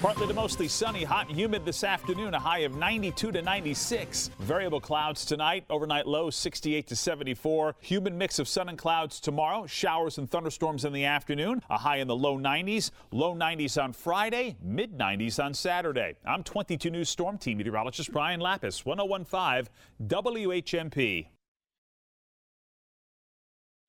[0.00, 4.30] Partly to mostly sunny, hot and humid this afternoon, a high of 92 to 96.
[4.38, 7.74] Variable clouds tonight, overnight low 68 to 74.
[7.80, 11.96] Humid mix of sun and clouds tomorrow, showers and thunderstorms in the afternoon, a high
[11.96, 16.14] in the low 90s, low 90s on Friday, mid 90s on Saturday.
[16.24, 19.68] I'm 22 News Storm Team meteorologist Brian Lapis, 1015
[20.06, 21.26] WHMP.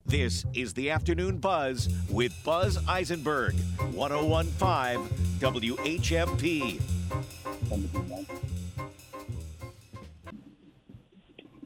[0.10, 3.54] This is the Afternoon Buzz with Buzz Eisenberg,
[3.94, 6.82] 1015 WHMP.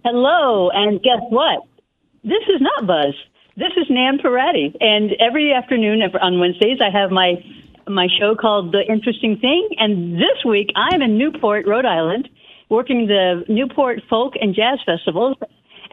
[0.04, 1.64] Hello, and guess what?
[2.26, 3.14] This is not Buzz.
[3.56, 7.36] This is Nan Parati, and every afternoon on Wednesdays I have my
[7.88, 12.28] my show called The Interesting Thing, and this week I'm in Newport, Rhode Island,
[12.68, 15.38] working the Newport Folk and Jazz Festival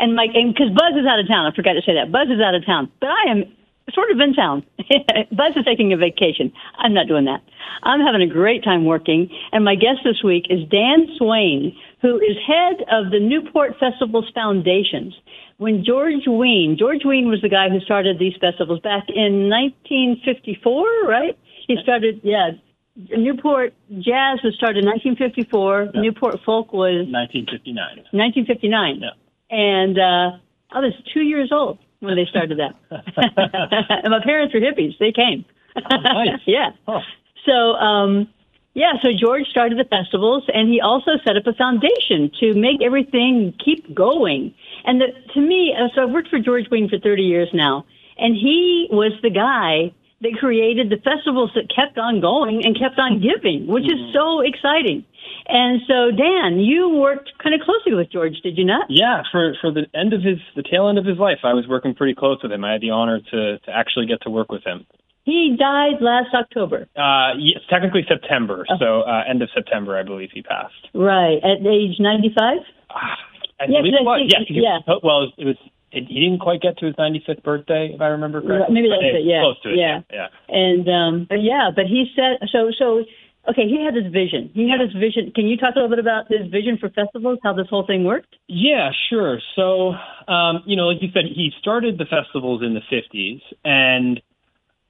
[0.00, 1.46] and my because Buzz is out of town.
[1.46, 3.44] I forgot to say that Buzz is out of town, but I am
[3.92, 4.64] sort of in town.
[5.32, 6.52] Buzz is taking a vacation.
[6.78, 7.42] I'm not doing that.
[7.82, 12.16] I'm having a great time working, and my guest this week is Dan Swain, who
[12.16, 15.14] is head of the Newport Festivals Foundations.
[15.56, 20.86] When George Wein, George Wein was the guy who started these festivals back in 1954,
[21.06, 21.38] right?
[21.66, 22.52] He started, yeah.
[22.96, 25.90] Newport Jazz was started in 1954.
[25.94, 26.00] Yeah.
[26.00, 27.76] Newport Folk was 1959.
[28.12, 29.00] 1959.
[29.00, 29.10] Yeah.
[29.50, 30.38] And uh,
[30.70, 32.74] I was two years old when they started that.
[32.90, 34.96] and my parents were hippies.
[34.98, 35.44] They came.
[35.90, 36.40] nice.
[36.46, 36.70] yeah.
[36.86, 37.00] Huh.
[37.46, 38.28] So, um,
[38.74, 42.82] yeah, so George started the festivals, and he also set up a foundation to make
[42.82, 44.54] everything keep going.
[44.84, 47.84] And the, to me, uh, so I've worked for George Wein for 30 years now,
[48.18, 52.98] and he was the guy that created the festivals that kept on going and kept
[52.98, 54.08] on giving, which Mm-hmm.
[54.08, 55.04] is so exciting.
[55.48, 58.86] And so, Dan, you worked kind of closely with George, did you not?
[58.88, 61.66] Yeah, for for the end of his the tail end of his life, I was
[61.68, 62.64] working pretty close with him.
[62.64, 64.86] I had the honor to to actually get to work with him.
[65.24, 66.88] He died last October.
[66.96, 70.88] Uh, yes, technically September, so uh, end of September, I believe he passed.
[70.94, 72.58] Right, at age 95?
[72.90, 73.18] Ah,
[73.60, 74.18] I Yeah, believe it was.
[74.20, 74.78] think- Yeah, he- yeah.
[75.04, 75.56] Well, it was.
[75.92, 78.72] It, he didn't quite get to his 95th birthday, if I remember correctly.
[78.74, 79.76] Maybe that's it, yeah, close to it.
[79.76, 80.00] yeah.
[80.12, 80.28] yeah.
[80.48, 83.02] And um but yeah, but he said so so
[83.48, 84.50] okay, he had this vision.
[84.54, 85.32] He had this vision.
[85.34, 88.04] Can you talk a little bit about his vision for festivals, how this whole thing
[88.04, 88.36] worked?
[88.48, 89.40] Yeah, sure.
[89.56, 89.94] So,
[90.28, 94.20] um, you know, like you said, he started the festivals in the 50s, and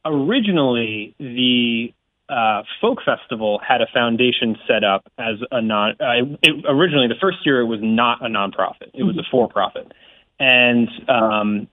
[0.05, 1.93] originally the
[2.28, 5.93] uh, folk festival had a foundation set up as a non.
[6.00, 9.91] Uh, it, originally, the first year it was not a nonprofit; it was a for-profit,
[10.38, 11.69] and um,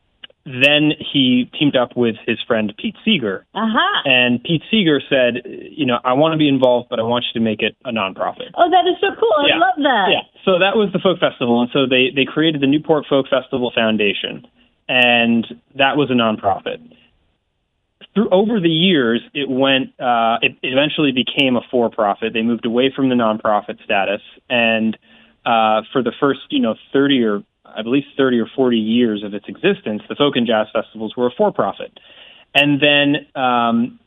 [0.47, 4.01] then he teamed up with his friend Pete Seeger, Aha.
[4.05, 7.39] and Pete Seeger said, "You know, I want to be involved, but I want you
[7.39, 9.33] to make it a nonprofit." Oh, that is so cool.
[9.37, 9.57] I Yeah.
[9.59, 10.07] love that.
[10.11, 10.21] Yeah.
[10.45, 13.71] So that was the folk festival, and so they they created the Newport Folk Festival
[13.75, 14.47] Foundation,
[14.87, 16.79] and that was a nonprofit.
[18.13, 19.99] Through over the years, it went.
[19.99, 22.33] Uh, it eventually became a for-profit.
[22.33, 24.97] They moved away from the nonprofit status, and
[25.45, 27.43] uh, for the first, you know, thirty or
[27.77, 31.27] I believe thirty or forty years of its existence, the folk and jazz festivals were
[31.27, 31.99] a for-profit,
[32.53, 33.41] and then.
[33.41, 33.99] Um,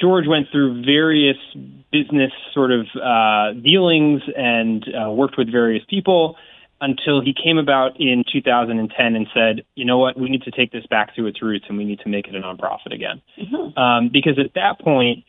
[0.00, 1.36] George went through various
[1.92, 6.36] business sort of uh, dealings and uh, worked with various people
[6.80, 10.70] until he came about in 2010 and said, you know what, we need to take
[10.72, 13.20] this back to its roots and we need to make it a nonprofit again.
[13.76, 15.24] Um, because at that point,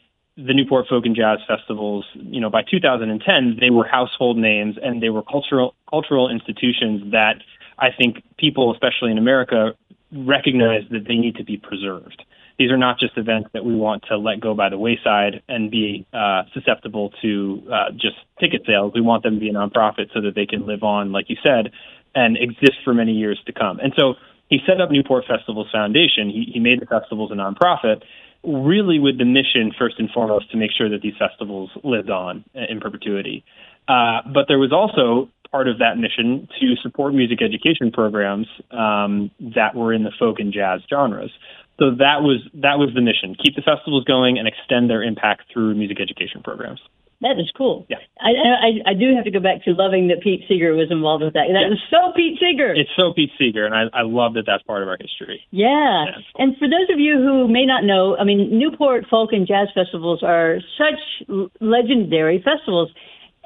[0.46, 5.04] the Newport Folk and Jazz Festivals, you know, by 2010, they were household names and
[5.04, 7.36] they were cultural cultural institutions that
[7.78, 9.74] I think people, especially in America,
[10.12, 12.24] recognize that they need to be preserved.
[12.58, 15.72] These are not just events that we want to let go by the wayside and
[15.72, 18.92] be uh, susceptible to uh, just ticket sales.
[18.94, 21.38] We want them to be a nonprofit so that they can live on, like you
[21.42, 21.72] said,
[22.16, 23.80] and exist for many years to come.
[23.80, 24.16] And so
[24.50, 26.30] he set up Newport Festivals Foundation.
[26.30, 28.02] He, he made the festivals a nonprofit,
[28.44, 32.46] really with the mission, first and foremost, to make sure that these festivals lived on
[32.54, 33.44] in perpetuity.
[33.88, 39.32] Uh, but there was also part of that mission to support music education programs um,
[39.40, 41.32] that were in the folk and jazz genres.
[41.80, 45.44] So that was that was the mission: keep the festivals going and extend their impact
[45.52, 46.82] through music education programs.
[47.22, 47.86] That is cool.
[47.90, 47.98] Yeah.
[48.22, 51.22] I, I I do have to go back to loving that Pete Seeger was involved
[51.24, 51.48] with that.
[51.52, 51.76] That Yeah.
[51.76, 52.74] was so Pete Seeger.
[52.74, 55.42] It's so Pete Seeger, and I, I love that that's part of our history.
[55.52, 56.06] Yeah.
[56.06, 56.16] Yeah.
[56.38, 59.68] And for those of you who may not know, I mean, Newport Folk and Jazz
[59.76, 61.28] Festivals are such
[61.60, 62.90] legendary festivals.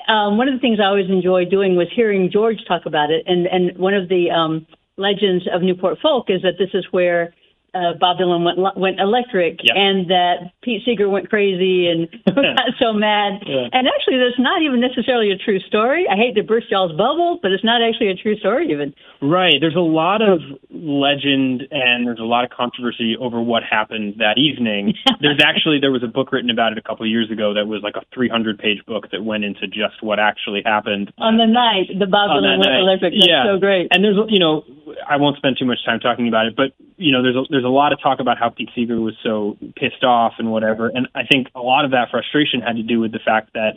[0.08, 3.24] Um, one of the things I always enjoyed doing was hearing George talk about it.
[3.26, 4.68] And, and one of the um,
[4.98, 7.34] legends of Newport Folk is that this is where
[7.74, 12.94] uh, Bob Dylan went went electric, and that Pete Seeger went crazy and got so
[12.94, 13.42] mad.
[13.46, 13.68] Yeah.
[13.74, 16.06] And actually, that's not even necessarily a true story.
[16.10, 18.94] I hate to burst y'all's bubble, but it's not actually a true story even.
[19.22, 19.56] Right.
[19.60, 20.40] There's a lot of
[20.70, 24.94] legend and there's a lot of controversy over what happened that evening.
[25.22, 27.66] there's actually there was a book written about it a couple of years ago that
[27.66, 31.12] was like a 300 page book that went into just what actually happened.
[31.18, 32.80] On the night the Bob Dylan went night.
[32.80, 33.46] electric, that's yeah.
[33.46, 33.88] so great.
[33.92, 34.64] And there's you know
[35.08, 36.74] I won't spend too much time talking about it, but
[37.04, 39.58] you know there's a, there's a lot of talk about how Pete Seeger was so
[39.76, 43.00] pissed off and whatever, and I think a lot of that frustration had to do
[43.00, 43.74] with the fact that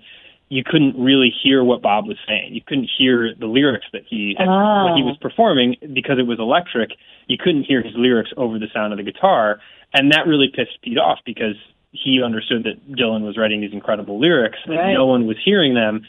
[0.49, 2.55] you couldn't really hear what Bob was saying.
[2.55, 4.84] You couldn't hear the lyrics that he had, Ah.
[4.84, 6.90] what he was performing because it was electric.
[7.26, 9.58] You couldn't hear his lyrics over the sound of the guitar,
[9.93, 11.56] and that really pissed Pete off because
[11.90, 14.93] he understood that Dylan was writing these incredible lyrics and Right.
[14.93, 16.02] no one was hearing them.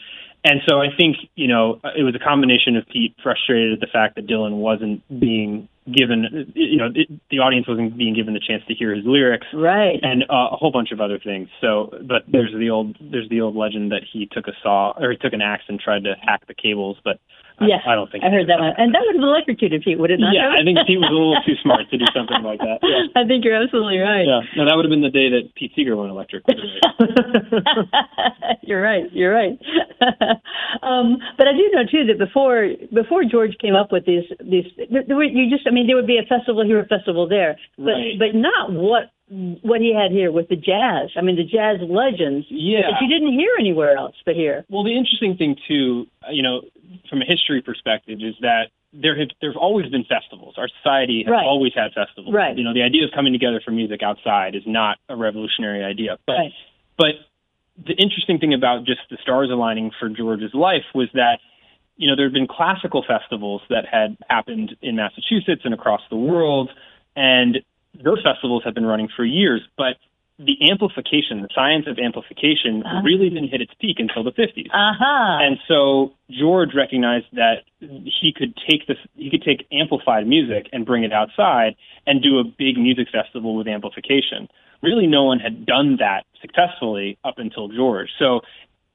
[0.44, 3.86] And so I think, you know, it was a combination of Pete frustrated at the
[3.88, 8.40] fact that Dylan wasn't being given, you know, it, the audience wasn't being given the
[8.40, 9.98] chance to hear his lyrics Right.
[10.02, 11.48] and uh, a whole bunch of other things.
[11.60, 15.10] So, but there's the old there's the old legend that he took a saw or
[15.12, 17.20] he took an axe and tried to hack the cables, but
[17.60, 19.98] Yes, I, I don't think I heard that one, and that would have electrocuted Pete,
[19.98, 20.30] would it not?
[20.30, 20.54] Yeah.
[20.54, 22.78] I think Pete was a little too smart to do something like that.
[22.82, 23.10] Yeah.
[23.18, 24.26] I think you're absolutely right.
[24.26, 26.44] Yeah, no, that would have been the day that Pete Seeger went electric.
[28.62, 29.04] you're right.
[29.12, 29.58] You're right.
[30.82, 34.64] um, but I do know too that before before George came up with these these,
[34.90, 37.28] there, there were, you just I mean there would be a festival here, a festival
[37.28, 38.18] there, but Right.
[38.18, 41.10] but not what what he had here with the jazz.
[41.16, 42.82] I mean the jazz legends Yeah.
[42.90, 44.64] that you didn't hear anywhere else but here.
[44.70, 46.62] Well, the interesting thing too, uh, you know,
[47.10, 50.54] from a history perspective, is that there have there's always been festivals.
[50.56, 51.44] Our society has Right.
[51.44, 52.34] always had festivals.
[52.34, 52.56] Right.
[52.56, 56.18] You know, the idea of coming together for music outside is not a revolutionary idea.
[56.26, 56.52] But Right.
[56.96, 57.14] but
[57.86, 61.40] the interesting thing about just the stars aligning for George's life was that
[61.98, 66.16] you know there had been classical festivals that had happened in Massachusetts and across the
[66.16, 66.70] world,
[67.14, 67.60] and
[67.94, 69.96] those festivals have been running for years, but
[70.38, 73.02] the amplification, the science of amplification, Uh-huh.
[73.02, 74.68] really didn't hit its peak until the 50s.
[74.72, 75.38] Aha.
[75.42, 80.86] And so George recognized that he could take this, he could take amplified music and
[80.86, 81.74] bring it outside
[82.06, 84.48] and do a big music festival with amplification.
[84.80, 88.10] Really, no one had done that successfully up until George.
[88.16, 88.42] So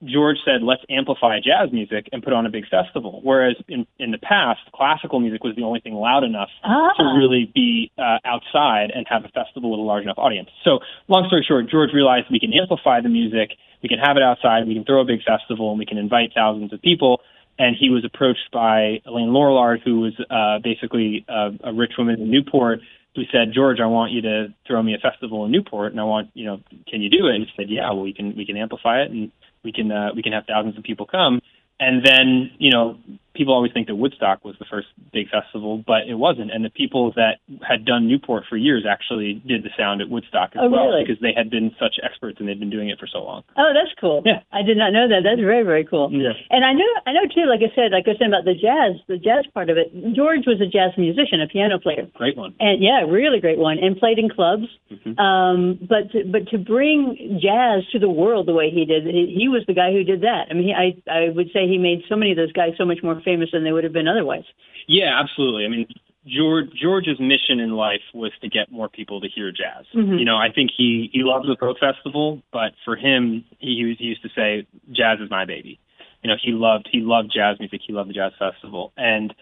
[0.06, 3.22] George said, let's amplify jazz music and put on a big festival.
[3.24, 6.92] Whereas in, in the past, classical music was the only thing loud enough Ah.
[6.98, 10.50] to really be uh, outside and have a festival with a large enough audience.
[10.64, 13.52] So, long story short, George realized we can amplify the music,
[13.82, 16.32] we can have it outside, we can throw a big festival, and we can invite
[16.34, 17.22] thousands of people.
[17.60, 22.20] And he was approached by Elaine Lorillard, who was uh, basically a, a rich woman
[22.20, 22.80] in Newport,
[23.16, 26.04] who said, "George, I want you to throw me a festival in Newport, and I
[26.04, 28.44] want you know, can you do it?" And he said, "Yeah, well, we can we
[28.46, 29.32] can amplify it, and
[29.64, 31.42] we can uh, we can have thousands of people come."
[31.80, 32.98] And then, you know,
[33.34, 36.52] people always think that Woodstock was the first big festival, but it wasn't.
[36.52, 37.38] And the people that
[37.68, 41.04] had done Newport for years actually did the sound at Woodstock as Oh, well really?
[41.04, 43.44] because they had been such experts and they'd been doing it for so long.
[43.58, 44.22] Oh, that's cool.
[44.26, 44.42] Yeah.
[44.52, 45.22] I did not know that.
[45.24, 46.12] That's very, very cool.
[46.12, 46.34] Yeah.
[46.50, 47.46] And I know, I know too.
[47.50, 49.90] Like I said, like I was saying about the jazz, the jazz part of it.
[50.14, 52.54] George was a jazz musician, a piano player, Great one.
[52.60, 54.68] and yeah, really great one, and played in clubs.
[54.94, 55.18] Mhm.
[55.20, 59.34] Um, but to, but to bring jazz to the world the way he did, he,
[59.38, 60.48] he was the guy who did that.
[60.50, 62.86] I mean, he, I I would say he made so many of those guys so
[62.86, 64.46] much more famous than they would have been otherwise.
[64.88, 65.66] Yeah, absolutely.
[65.66, 65.88] I mean,
[66.26, 69.86] George George's mission in life was to get more people to hear jazz.
[69.94, 70.20] Mhm.
[70.20, 74.06] You know, I think he he loved the folk festival, but for him, he, he
[74.06, 75.80] used to say, "Jazz is my baby."
[76.24, 77.82] You know, he loved he loved jazz music.
[77.86, 79.34] He loved the jazz festival, and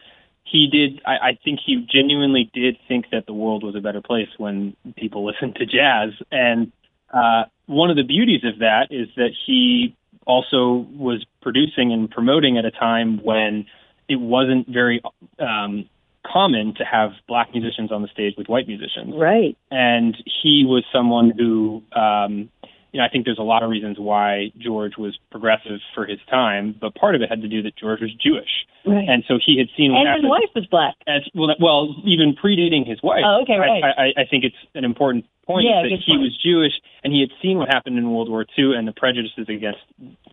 [0.43, 1.01] he did.
[1.05, 4.75] I, I think he genuinely did think that the world was a better place when
[4.95, 6.13] people listened to jazz.
[6.31, 6.71] And
[7.13, 9.95] uh, one of the beauties of that is that he
[10.25, 13.65] also was producing and promoting at a time when
[14.07, 15.01] it wasn't very
[15.39, 15.89] um,
[16.25, 19.13] common to have black musicians on the stage with white musicians.
[19.15, 19.57] Right.
[19.71, 22.49] And he was someone who, um,
[22.91, 26.19] you know, I think there's a lot of reasons why George was progressive for his
[26.29, 29.07] time, but part of it had to do that George was Jewish, Right.
[29.07, 30.95] and so he had seen And his wife was black.
[31.07, 33.23] As, well, that- well, even predating his wife.
[33.25, 33.81] Oh, okay, right.
[33.83, 36.21] I, I, I think it's an important point Yeah, that he point.
[36.21, 39.47] was Jewish and he had seen what happened in World War II and the prejudices
[39.49, 39.79] against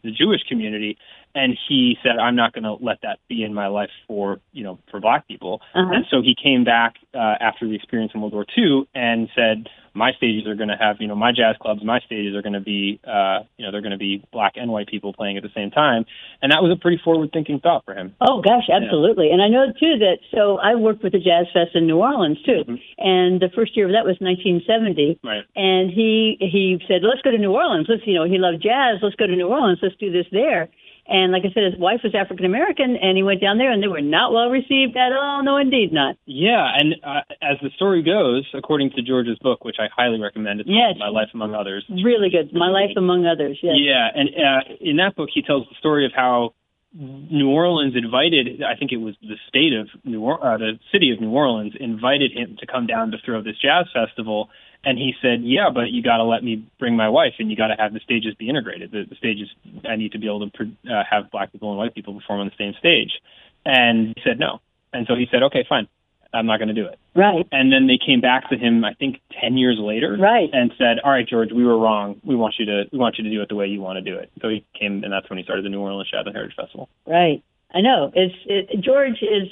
[0.04, 0.96] the Jewish community,
[1.34, 4.64] and he said, "I'm not going to let that be in my life for you
[4.64, 5.92] know for black people." Uh-huh.
[5.92, 9.68] And so he came back uh, after the experience in World War II and said,
[9.94, 11.82] "My stages are going to have you know my jazz clubs.
[11.84, 14.70] My stages are going to be uh, you know they're going to be black and
[14.70, 16.04] white people playing at the same time."
[16.42, 18.14] And that was a pretty forward-thinking thought for him.
[18.20, 19.30] Oh gosh, absolutely.
[19.30, 22.38] And I know too that so I worked with the Jazz Fest in New Orleans
[22.42, 22.62] too.
[22.68, 22.80] Mhm.
[22.98, 25.07] And the first year of that was 1970.
[25.22, 25.44] Right.
[25.56, 27.86] And he he said, "Let's go to New Orleans.
[27.88, 28.98] Let's you know he loved jazz.
[29.02, 29.78] Let's go to New Orleans.
[29.82, 30.68] Let's do this there."
[31.10, 33.82] And like I said, his wife was African American, and he went down there, and
[33.82, 35.42] they were not well received at all.
[35.42, 36.16] No, indeed not.
[36.26, 40.60] Yeah, and uh, as the story goes, according to George's book, which I highly recommend,
[40.60, 40.96] it's Yes.
[40.98, 41.86] My Life Among Others.
[41.88, 42.52] Really good.
[42.52, 43.58] My life among others.
[43.62, 43.76] Yes.
[43.78, 46.52] Yeah, and uh, in that book, he tells the story of how
[46.94, 51.12] New Orleans invited, I think it was the state of New or- uh, the city
[51.12, 54.50] of New Orleans invited him to come down to throw this jazz festival.
[54.84, 57.56] And he said, "Yeah, but you got to let me bring my wife, and you
[57.56, 58.92] got to have the stages be integrated.
[58.92, 59.48] The, the stages,
[59.88, 62.46] I need to be able to uh, have black people and white people perform on
[62.46, 63.10] the same stage."
[63.66, 64.60] And he said no.
[64.92, 65.88] And so he said, "Okay, fine,
[66.32, 67.44] I'm not going to do it." Right.
[67.50, 70.48] And then they came back to him, I think, ten years later, Right.
[70.52, 72.20] and said, "All right, George, we were wrong.
[72.24, 74.00] We want you to we want you to do it the way you want to
[74.10, 76.34] do it." So he came, and that's when he started the New Orleans Jazz and
[76.34, 76.88] Heritage Festival.
[77.04, 77.42] Right.
[77.74, 78.12] I know.
[78.14, 79.48] It's it, George is.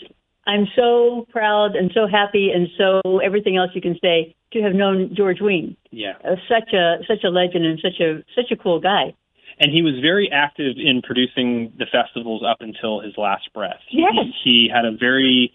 [0.48, 4.74] I'm so proud and so happy and so everything else you can say to have
[4.74, 5.76] known George Wein.
[5.90, 9.14] Yeah, Uh, such a such a legend and such a such a cool guy.
[9.58, 13.80] and he was very active in producing the festivals up until his last breath.
[13.90, 14.12] Yes.
[14.44, 15.52] he, he had a very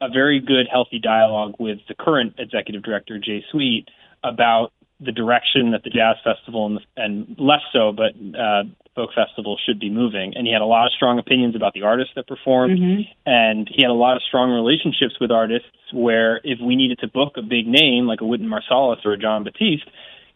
[0.00, 3.86] a very good, healthy dialogue with the current executive director, Jay Sweet,
[4.24, 4.72] about
[5.04, 8.62] the direction that the jazz festival and, and less so, but uh,
[8.94, 10.32] folk festival should be moving.
[10.36, 12.78] And he had a lot of strong opinions about the artists that performed,
[13.26, 15.68] and he had a lot of strong relationships with artists.
[15.92, 19.18] Where if we needed to book a big name like a Wynton Marsalis or a
[19.18, 19.88] Jon Batiste,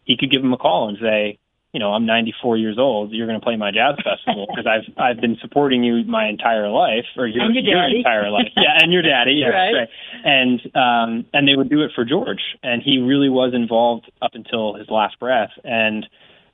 [0.05, 1.39] he could give him a call and say,
[1.73, 3.11] you know, I'm 94 years old.
[3.11, 6.69] You're going to play my jazz festival because I've I've been supporting you my entire
[6.69, 8.47] life, or your, your entire life.
[8.55, 9.33] Yeah, and your daddy.
[9.33, 9.73] Yeah, Right.
[9.73, 9.89] right.
[10.23, 14.31] And um, and they would do it for George, and he really was involved up
[14.33, 15.51] until his last breath.
[15.63, 16.05] And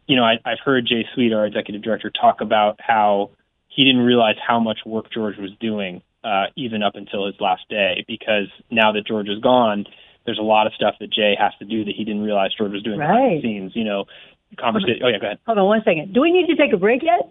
[0.07, 3.29] you know, I, I've heard Jay Sweet, our executive director, talk about how
[3.69, 7.61] he didn't realize how much work George was doing, uh, even up until his last
[7.69, 9.85] day, because now that George is gone,
[10.25, 12.71] there's a lot of stuff that Jay has to do that he didn't realize George
[12.73, 13.35] was doing behind Right.
[13.41, 13.71] the scenes.
[13.75, 14.05] You know,
[14.57, 15.01] conversation.
[15.03, 15.39] Oh yeah, go ahead.
[15.45, 16.13] Hold on one second.
[16.13, 17.29] Do we need to take a break yet?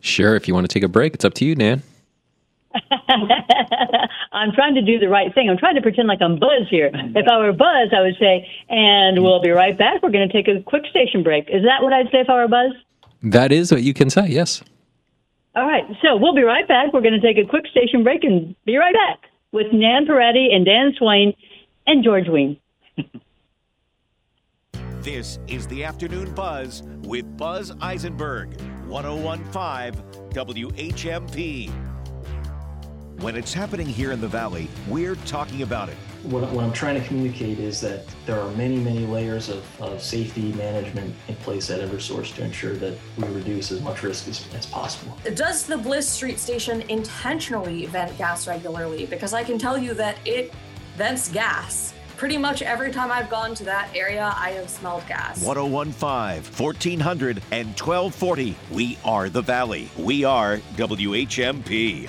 [0.00, 1.82] Sure, if you want to take a break, it's up to you, Nan.
[4.32, 5.48] I'm trying to do the right thing.
[5.48, 6.90] I'm trying to pretend like I'm Buzz here.
[6.92, 10.02] If I were Buzz, I would say, and we'll be right back.
[10.02, 11.48] We're going to take a quick station break.
[11.48, 12.72] Is that what I'd say if I were Buzz?
[13.22, 14.62] That is what you can say, yes.
[15.54, 15.84] All right.
[16.02, 16.92] So we'll be right back.
[16.92, 20.50] We're going to take a quick station break and be right back with Nan Parati
[20.52, 21.34] and Dan Swain
[21.86, 22.58] and George Wein.
[25.04, 31.70] This is the Afternoon Buzz with Buzz Eisenberg, 1015 WHMP.
[33.20, 35.96] When it's happening here in the Valley, we're talking about it.
[36.22, 40.02] What, what I'm trying to communicate is that there are many, many layers of, of
[40.02, 44.48] safety management in place at Eversource to ensure that we reduce as much risk as,
[44.54, 45.18] as possible.
[45.34, 49.04] Does the Bliss Street station intentionally vent gas regularly?
[49.04, 50.50] Because I can tell you that it
[50.96, 51.93] vents gas.
[52.16, 55.44] Pretty much every time I've gone to that area, I have smelled gas.
[55.44, 58.56] 1015 1400 and 1240.
[58.70, 59.90] We are the Valley.
[59.98, 62.08] We are WHMP.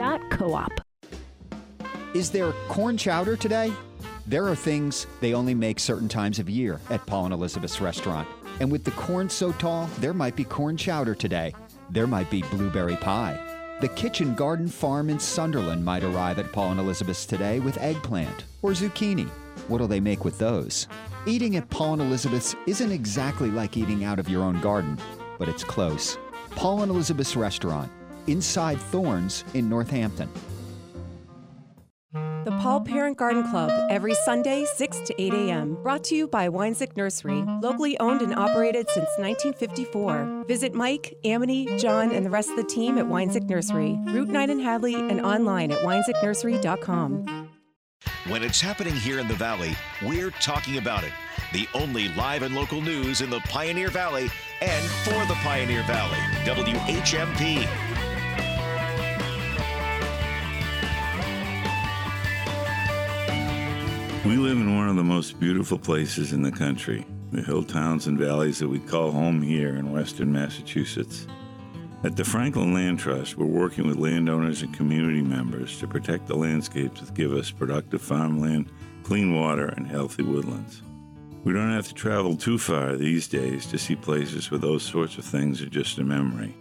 [2.15, 3.71] Is there corn chowder today?
[4.25, 8.27] There are things they only make certain times of year at Paul and Elizabeth's restaurant.
[8.59, 11.53] And with the corn so tall, there might be corn chowder today.
[11.91, 13.39] There might be blueberry pie.
[13.81, 18.45] The Kitchen Garden Farm in Sunderland might arrive at Paul and Elizabeth's today with eggplant
[18.61, 19.27] or zucchini.
[19.67, 20.87] What'll they make with those?
[21.27, 24.97] Eating at Paul and Elizabeth's isn't exactly like eating out of your own garden,
[25.37, 26.17] but it's close.
[26.51, 27.91] Paul and Elizabeth's restaurant,
[28.31, 30.29] inside Thornes in Northampton.
[32.43, 35.77] The Paul Parent Garden Club, every Sunday, 6 to 8 a.m.
[35.83, 40.45] Brought to you by Wanczyk Nursery, locally owned and operated since 1954.
[40.47, 44.49] Visit Mike, Amity, John, and the rest of the team at Wanczyk Nursery, Route 9
[44.49, 47.49] in Hadley, and online at wanczyknursery.com.
[48.27, 51.11] When it's happening here in the Valley, we're talking about it.
[51.53, 56.17] The only live and local news in the Pioneer Valley and for the Pioneer Valley.
[56.43, 57.90] WHMP.
[64.23, 68.05] We live in one of the most beautiful places in the country, the hill towns
[68.05, 71.25] and valleys that we call home here in western Massachusetts.
[72.03, 76.35] At the Franklin Land Trust, we're working with landowners and community members to protect the
[76.35, 80.83] landscapes that give us productive farmland, clean water, and healthy woodlands.
[81.43, 85.17] We don't have to travel too far these days to see places where those sorts
[85.17, 86.55] of things are just a memory.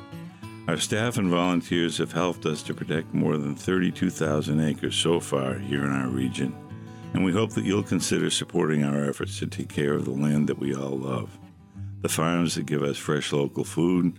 [0.66, 5.58] Our staff and volunteers have helped us to protect more than 32,000 acres so far
[5.58, 6.54] here in our region,
[7.12, 10.48] and we hope that you'll consider supporting our efforts to take care of the land
[10.48, 11.38] that we all love.
[12.02, 14.18] The farms that give us fresh local food,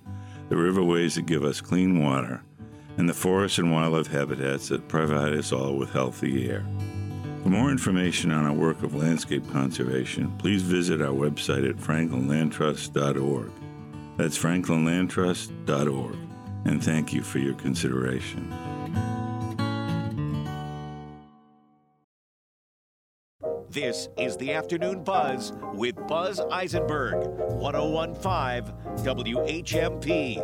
[0.50, 2.44] the riverways that give us clean water,
[2.98, 6.66] and the forests and wildlife habitats that provide us all with healthy air.
[7.44, 13.52] For more information on our work of landscape conservation, please visit our website at franklinlandtrust.org.
[14.18, 16.16] That's franklinlandtrust.org.
[16.66, 18.71] And thank you for your consideration.
[23.72, 28.76] This is the Afternoon Buzz with Buzz Eisenberg, 1015
[29.06, 30.36] WHMP.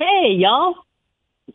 [0.00, 0.74] Hey, y'all.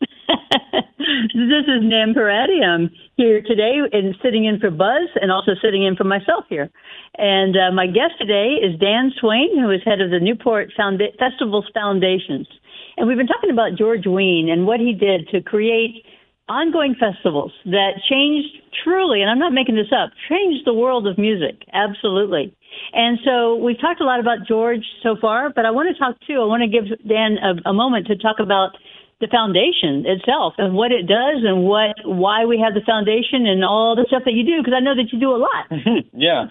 [0.00, 2.62] this is Nan Parati.
[2.64, 6.70] I'm here today and sitting in for Buzz and also sitting in for myself here.
[7.18, 11.14] And uh, my guest today is Dan Swain, who is head of the Newport Founda-
[11.18, 12.48] Festivals Foundations.
[12.96, 16.06] And we've been talking about George Wein and what he did to create
[16.48, 18.48] ongoing festivals that changed
[18.84, 21.62] truly, and I'm not making this up, changed the world of music.
[21.72, 22.54] Absolutely.
[22.92, 26.16] And so we've talked a lot about George so far, but I want to talk
[26.26, 26.40] too.
[26.42, 28.76] I want to give Dan a, a moment to talk about
[29.20, 33.64] the foundation itself and what it does and what why we have the foundation and
[33.64, 35.70] all the stuff that you do because I know that you do a lot.
[36.12, 36.46] yeah.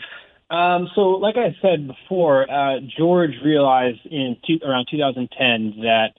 [0.50, 6.13] Um, so, like I said before, uh, George realized in two, around 2010 that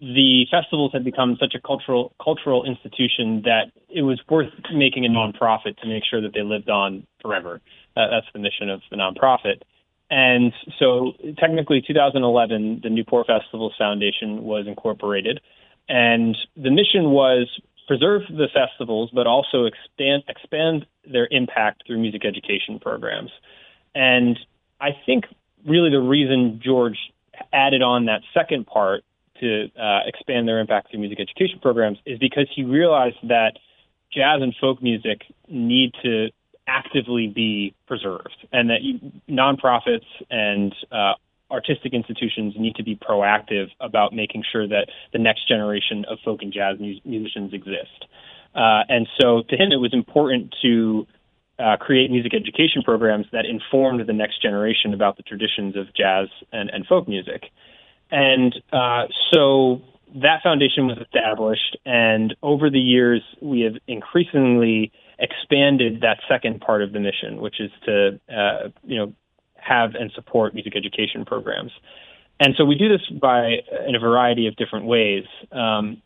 [0.00, 5.08] the festivals had become such a cultural cultural institution that it was worth making a
[5.08, 7.60] nonprofit to make sure that they lived on forever.
[7.96, 9.62] Uh, that's the mission of the nonprofit.
[10.10, 15.40] And so, technically, 2011, the Newport Festivals Foundation was incorporated.
[15.88, 17.48] And the mission was
[17.86, 23.30] preserve the festivals, but also expand expand their impact through music education programs.
[23.94, 24.38] And
[24.80, 25.24] I think
[25.66, 26.98] really the reason George
[27.52, 29.04] added on that second part
[29.40, 33.52] to uh, expand their impact through music education programs is because he realized that
[34.12, 36.28] jazz and folk music need to
[36.68, 38.80] actively be preserved, and that
[39.28, 41.12] nonprofits and uh,
[41.50, 46.42] artistic institutions need to be proactive about making sure that the next generation of folk
[46.42, 48.06] and jazz mu- musicians exist.
[48.54, 51.06] Uh, and so to him, it was important to
[51.58, 56.28] uh, create music education programs that informed the next generation about the traditions of jazz
[56.52, 57.44] and, and folk music.
[58.10, 59.82] And uh, so
[60.14, 66.82] that foundation was established, and over the years, we have increasingly expanded that second part
[66.82, 69.12] of the mission, which is to, uh, you know,
[69.56, 71.72] have and support music education programs.
[72.38, 75.24] And so we do this by in a variety of different ways.
[75.50, 76.02] Um,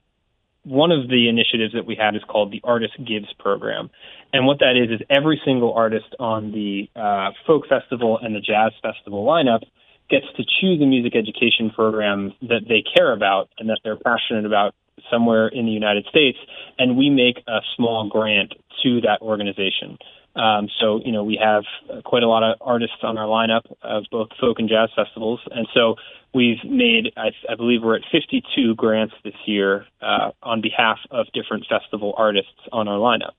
[0.64, 3.90] one of the initiatives that we have is called the Artist Gives program.
[4.32, 8.40] And what that is, is every single artist on the uh, folk festival and the
[8.40, 9.62] jazz festival lineup
[10.10, 14.44] gets to choose a music education program that they care about and that they're passionate
[14.44, 14.74] about
[15.10, 16.38] somewhere in the United States.
[16.78, 19.98] And we make a small grant to that organization.
[20.36, 21.64] Um, so, you know, we have
[22.04, 25.40] quite a lot of artists on our lineup of both folk and jazz festivals.
[25.50, 25.96] And so
[26.32, 31.26] we've made, I, I believe we're at 52 grants this year uh, on behalf of
[31.34, 33.32] different festival artists on our lineup.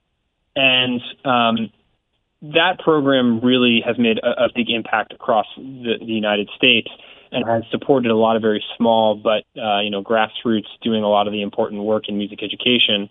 [0.54, 1.70] And um,
[2.42, 6.88] that program really has made a, a big impact across the, the United States
[7.30, 11.08] and has supported a lot of very small but uh, you know grassroots doing a
[11.08, 13.08] lot of the important work in music education.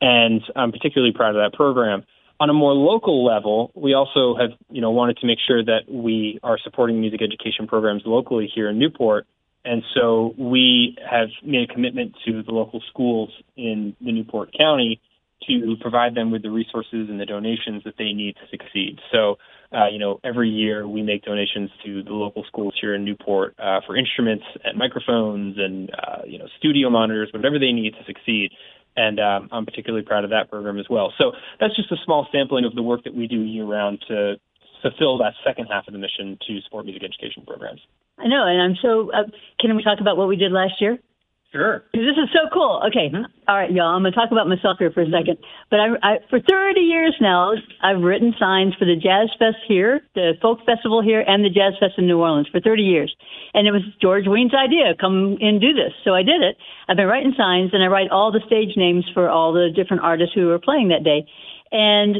[0.00, 2.04] And I'm particularly proud of that program
[2.42, 5.82] on a more local level, we also have, you know, wanted to make sure that
[5.88, 9.28] we are supporting music education programs locally here in Newport.
[9.64, 15.00] And so we have made a commitment to the local schools in the Newport County
[15.48, 18.98] to provide them with the resources and the donations that they need to succeed.
[19.10, 19.36] So,
[19.72, 23.54] uh, you know, every year we make donations to the local schools here in Newport
[23.58, 28.04] uh, for instruments and microphones and, uh, you know, studio monitors, whatever they need to
[28.06, 28.50] succeed
[28.96, 31.12] and um, I'm particularly proud of that program as well.
[31.18, 34.34] So that's just a small sampling of the work that we do year round to
[34.82, 37.80] fulfill that second half of the mission to support music education programs.
[38.18, 39.10] I know, and I'm so.
[39.10, 39.24] Uh,
[39.58, 40.98] can we talk about what we did last year?
[41.52, 41.84] Sure.
[41.92, 42.80] This is so cool.
[42.88, 43.28] Okay, mm-hmm.
[43.46, 43.92] All right, y'all.
[43.92, 45.36] I'm gonna talk about myself here for a second.
[45.68, 50.00] But I, I, for 30 years now, I've written signs for the Jazz Fest here,
[50.14, 53.14] the Folk Festival here, and the Jazz Fest in New Orleans for 30 years.
[53.52, 55.92] And it was George Wein's idea, come and do this.
[56.04, 56.56] So I did it.
[56.88, 60.02] I've been writing signs, and I write all the stage names for all the different
[60.02, 61.28] artists who are playing that day.
[61.72, 62.16] And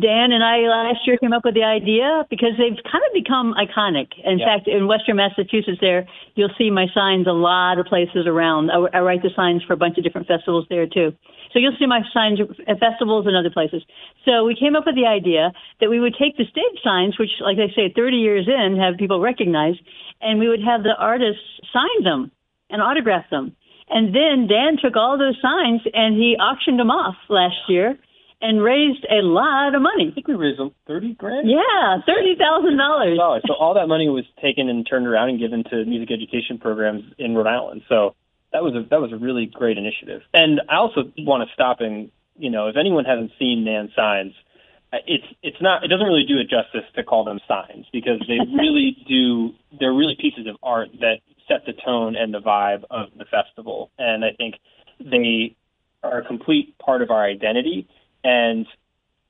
[0.00, 3.52] Dan and I last year came up with the idea because they've kind of become
[3.52, 4.16] iconic.
[4.24, 4.56] In Yeah.
[4.56, 8.70] fact, in Western Massachusetts, there you'll see my signs a lot of places around.
[8.70, 11.12] I, I write the signs for a bunch of different festivals there too.
[11.52, 13.82] So you'll see my signs at festivals and other places.
[14.24, 17.30] So we came up with the idea that we would take the stage signs, which,
[17.40, 19.74] like I say, 30 years in, have people recognize,
[20.22, 22.30] and we would have the artists sign them
[22.70, 23.54] and autograph them.
[23.88, 27.96] And then Dan took all those signs and he auctioned them off last year
[28.40, 30.08] and raised a lot of money.
[30.10, 31.48] I think we raised thirty grand.
[31.48, 33.16] Yeah, thirty thousand dollars.
[33.16, 33.42] dollars.
[33.46, 37.04] So all that money was taken and turned around and given to music education programs
[37.18, 37.82] in Rhode Island.
[37.88, 38.14] So
[38.52, 40.22] that was a that was a really great initiative.
[40.34, 44.32] And I also want to stop and you know if anyone hasn't seen Nan signs,
[44.92, 48.20] uh, it's it's not it doesn't really do it justice to call them signs because
[48.28, 52.84] they really do they're really pieces of art that set the tone and the vibe
[52.90, 53.90] of the festival.
[53.98, 54.56] And I think
[55.00, 55.56] they
[56.02, 57.88] are a complete part of our identity.
[58.26, 58.66] And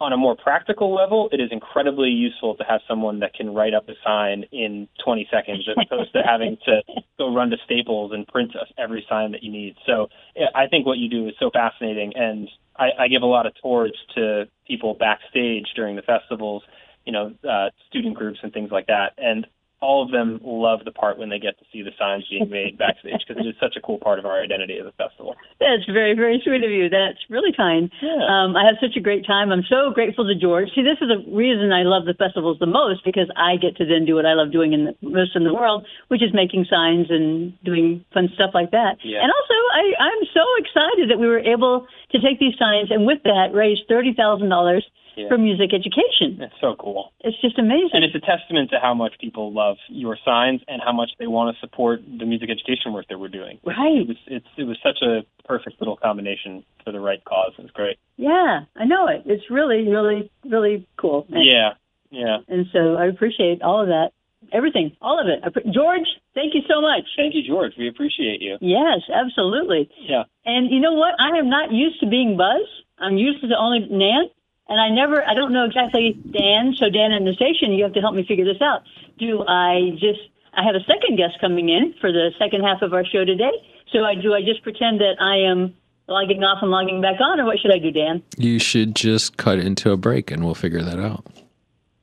[0.01, 3.75] on a more practical level, it is incredibly useful to have someone that can write
[3.75, 6.81] up a sign in 20 seconds as opposed to having to
[7.19, 9.77] go run to Staples and print every sign that you need.
[9.87, 10.09] So
[10.55, 13.53] I think what you do is so fascinating, and I, I give a lot of
[13.63, 16.63] tours to people backstage during the festivals,
[17.05, 19.47] you know, uh, student groups and things like that, and
[19.87, 22.75] all of them love the part when they get to see the signs being made
[22.75, 25.39] backstage because it is such a cool part of our identity as a festival.
[25.63, 26.91] That's very, very sweet of you.
[26.91, 27.87] That's really kind.
[28.03, 29.55] Um, I have such a great time.
[29.55, 30.75] I'm so grateful to George.
[30.75, 33.87] See, this is the reason I love the festivals the most because I get to
[33.87, 36.67] then do what I love doing in the most in the world, which is making
[36.67, 38.99] signs and doing fun stuff like that.
[39.07, 39.23] Yeah.
[39.23, 43.07] And also, I, I'm so excited that we were able to take these signs and
[43.07, 44.83] with that raise thirty thousand dollars
[45.17, 45.29] Yeah.
[45.29, 46.41] for music education.
[46.43, 47.13] It's so cool.
[47.21, 47.91] It's just amazing.
[47.95, 51.27] And it's a testament to how much people love your signs and how much they
[51.27, 53.59] want to support the music education work that we're doing.
[53.65, 53.97] Right.
[53.97, 57.53] It was, it's, it was such a perfect little combination for the right cause.
[57.59, 57.97] It was great.
[58.19, 59.23] Yeah, I know it.
[59.25, 61.27] It's really, really, really cool.
[61.31, 61.71] And- Yeah.
[62.11, 62.39] Yeah.
[62.49, 64.11] And so I appreciate all of that.
[64.53, 65.43] Everything, all of it.
[65.75, 67.03] George, thank you so much.
[67.17, 67.73] Thank you, George.
[67.77, 68.59] We appreciate you.
[68.61, 69.91] Yes, absolutely.
[70.09, 70.23] Yeah.
[70.45, 71.15] And you know what?
[71.19, 72.63] I am not used to being Buzz.
[72.99, 74.31] I'm used to the only Nan.
[74.69, 76.75] And I never, I don't know exactly Dan.
[76.77, 78.83] So Dan in the station, you have to help me figure this out.
[79.19, 80.21] Do I just,
[80.55, 83.53] I have a second guest coming in for the second half of our show today.
[83.93, 85.75] So I do I just pretend that I am
[86.09, 88.23] logging off and logging back on, or what should I do, Dan?
[88.37, 91.25] You should just cut into a break and we'll figure that out.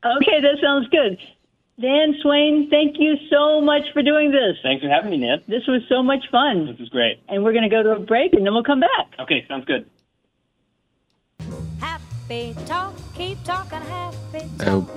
[0.05, 1.17] Okay, that sounds good.
[1.79, 4.57] Dan Swain, thank you so much for doing this.
[4.61, 5.41] Thanks for having me, Nan.
[5.47, 6.67] This was so much fun.
[6.67, 7.19] This was great.
[7.27, 9.13] And we're going to go to a break and then we'll come back.
[9.19, 9.89] Okay, sounds good.
[12.23, 14.87] Happy talk, keep talking happy Oh,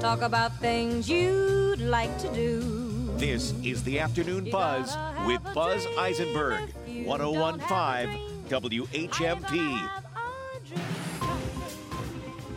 [0.00, 3.12] talk about things you'd like to do.
[3.18, 4.96] This is the Afternoon Buzz
[5.28, 9.90] with Buzz Eisenberg, 1015 WHMP.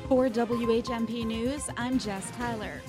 [0.10, 2.82] For WHMP News, I'm Jess Tyler.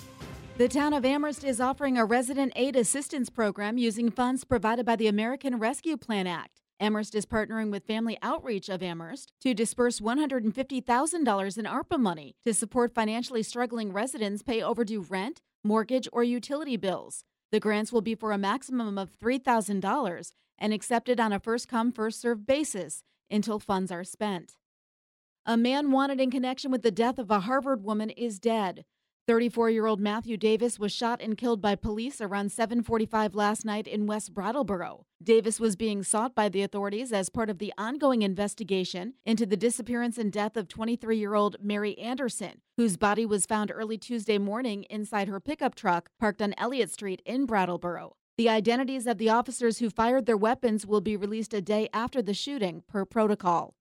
[0.57, 4.97] The town of Amherst is offering a resident aid assistance program using funds provided by
[4.97, 6.62] the American Rescue Plan Act.
[6.81, 12.53] Amherst is partnering with Family Outreach of Amherst to disperse $150,000 in ARPA money to
[12.53, 17.25] support financially struggling residents pay overdue rent, mortgage, or utility bills.
[17.53, 21.93] The grants will be for a maximum of $3,000 and accepted on a first come,
[21.93, 24.57] first served basis until funds are spent.
[25.45, 28.85] A man wanted in connection with the death of a Harvard woman is dead.
[29.29, 34.35] 34-year-old Matthew Davis was shot and killed by police around 7:45 last night in West
[34.35, 35.07] Brattleboro.
[35.23, 39.57] Davis was being sought by the authorities as part of the ongoing investigation into the
[39.57, 45.29] disappearance and death of 23-year-old Mary Anderson, whose body was found early Tuesday morning inside
[45.29, 48.17] her pickup truck parked on Elliott Street in Brattleboro.
[48.37, 52.23] The identities of the officers who fired their weapons will be released a day after
[52.23, 53.75] the shooting per protocol.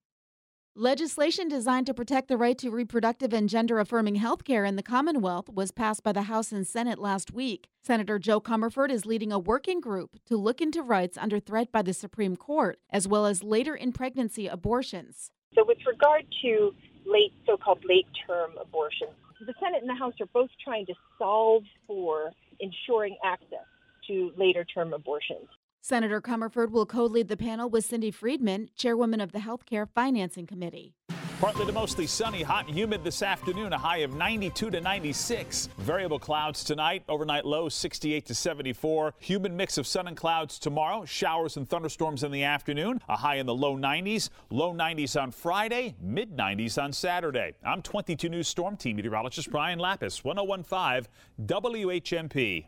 [0.74, 4.82] Legislation designed to protect the right to reproductive and gender affirming health care in the
[4.82, 7.68] Commonwealth was passed by the House and Senate last week.
[7.82, 11.82] Senator Jo Comerford is leading a working group to look into rights under threat by
[11.82, 15.30] the Supreme Court, as well as later in pregnancy abortions.
[15.54, 19.12] So, with regard to late, so called late term abortions,
[19.46, 23.66] the Senate and the House are both trying to solve for ensuring access
[24.06, 25.48] to later term abortions.
[25.84, 30.46] Senator Comerford will co lead the panel with Cindy Friedman, chairwoman of the Healthcare Financing
[30.46, 30.94] Committee.
[31.40, 35.68] Partly to mostly sunny, hot and humid this afternoon, a high of 92 to 96.
[35.78, 39.14] Variable clouds tonight, overnight low 68 to 74.
[39.18, 43.38] Humid mix of sun and clouds tomorrow, showers and thunderstorms in the afternoon, a high
[43.38, 47.54] in the low 90s, low 90s on Friday, mid 90s on Saturday.
[47.66, 51.08] I'm 22 News Storm Team meteorologist Brian Lapis, 1015
[51.44, 52.66] WHMP.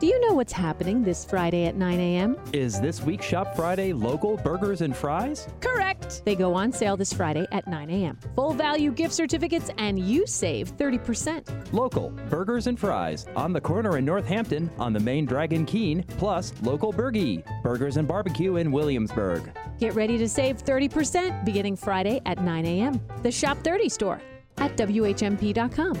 [0.00, 2.34] Do you know what's happening this Friday at 9 a.m.?
[2.54, 5.46] Is this week's Shop Friday local burgers and fries?
[5.60, 6.22] Correct.
[6.24, 8.18] They go on sale this Friday at 9 a.m.
[8.34, 11.74] Full value gift certificates, and you save 30%.
[11.74, 16.54] Local burgers and fries on the corner in Northampton on the main Dragon Keen, plus
[16.62, 19.52] local Burgie burgers and barbecue in Williamsburg.
[19.78, 22.98] Get ready to save 30% beginning Friday at 9 a.m.
[23.22, 24.22] The Shop 30 store
[24.56, 26.00] at WHMP.com.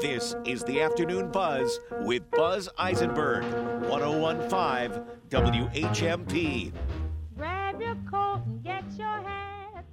[0.00, 3.42] This is the Afternoon Buzz with Buzz Eisenberg,
[3.88, 6.72] 1015 WHMP.
[7.36, 9.84] Grab your coat and get your hat.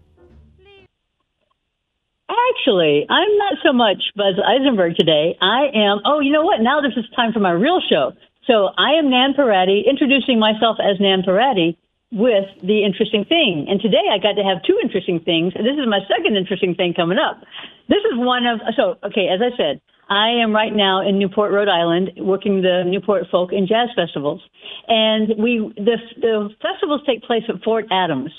[2.29, 5.35] Actually, I'm not so much Buzz Eisenberg today.
[5.41, 6.61] I am, oh, you know what?
[6.61, 8.13] Now this is time for my real show.
[8.45, 11.79] So I am Nan Parati, introducing myself as Nan Parati
[12.11, 13.67] with the interesting thing.
[13.69, 15.53] And today I got to have two interesting things.
[15.55, 17.41] And this is my second interesting thing coming up.
[17.87, 21.51] This is one of, so, okay, as I said, I am right now in Newport,
[21.51, 24.41] Rhode Island, working the Newport Folk and Jazz Festivals.
[24.87, 28.31] And we, the, the festivals take place at Fort Adams.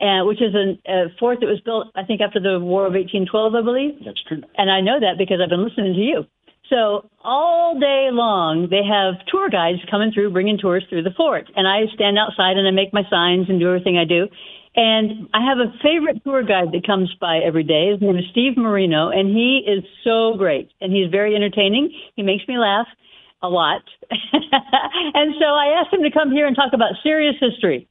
[0.00, 2.94] Uh, which is a, a fort that was built, I think, after the War of
[2.94, 3.98] 1812, I believe.
[4.06, 4.42] That's true.
[4.56, 6.24] And I know that because I've been listening to you.
[6.70, 11.48] So all day long, they have tour guides coming through, bringing tours through the fort.
[11.56, 14.28] And I stand outside and I make my signs and do everything I do.
[14.76, 17.90] And I have a favorite tour guide that comes by every day.
[17.90, 20.70] His name is Steve Marino, and he is so great.
[20.80, 21.90] And he's very entertaining.
[22.14, 22.86] He makes me laugh
[23.42, 23.82] a lot.
[24.10, 27.87] and so I asked him to come here and talk about serious history.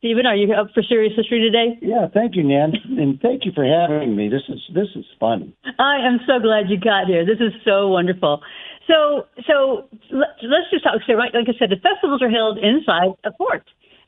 [0.00, 1.78] Stephen, are you up for serious history today?
[1.82, 4.30] Yeah, thank you, Nan, and thank you for having me.
[4.30, 5.52] This is this is fun.
[5.78, 7.26] I am so glad you got here.
[7.26, 8.40] This is so wonderful.
[8.86, 10.94] So, so let, us just talk.
[11.06, 13.62] So, right, like I said, the festivals are held inside a fort.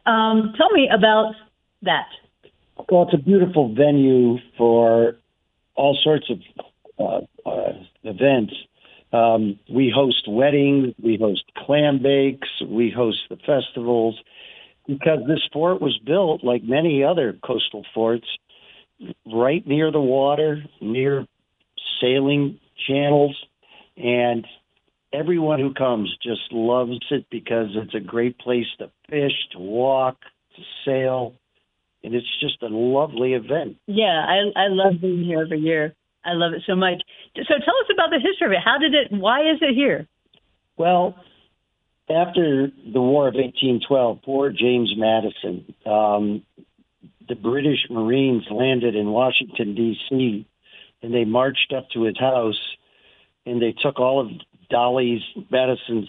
[0.07, 1.35] Um, tell me about
[1.83, 2.09] that.
[2.91, 5.17] Well, it's a beautiful venue for
[5.75, 6.39] all sorts of
[6.99, 8.55] uh, uh, events.
[9.13, 14.19] Um, we host weddings, we host clam bakes, we host the festivals
[14.87, 18.27] because this fort was built like many other coastal forts
[19.27, 21.27] right near the water, near
[22.01, 23.37] sailing channels,
[23.97, 24.47] and
[25.13, 30.17] everyone who comes just loves it because it's a great place to fish, to walk,
[30.57, 31.35] to sail,
[32.03, 33.77] and it's just a lovely event.
[33.87, 35.95] Yeah, I I love being here every year.
[36.25, 37.03] I love it so much.
[37.37, 38.65] So tell us about the history of it.
[38.65, 39.13] How did it?
[39.13, 40.07] Why is it here?
[40.77, 41.17] Well,
[42.13, 46.43] after the War of 1812, poor James Madison, um,
[47.29, 50.47] the British Marines landed in Washington, D.C.,
[51.03, 52.61] and they marched up to his house
[53.45, 54.31] and they took all of
[54.71, 56.09] Dolley's, Madison's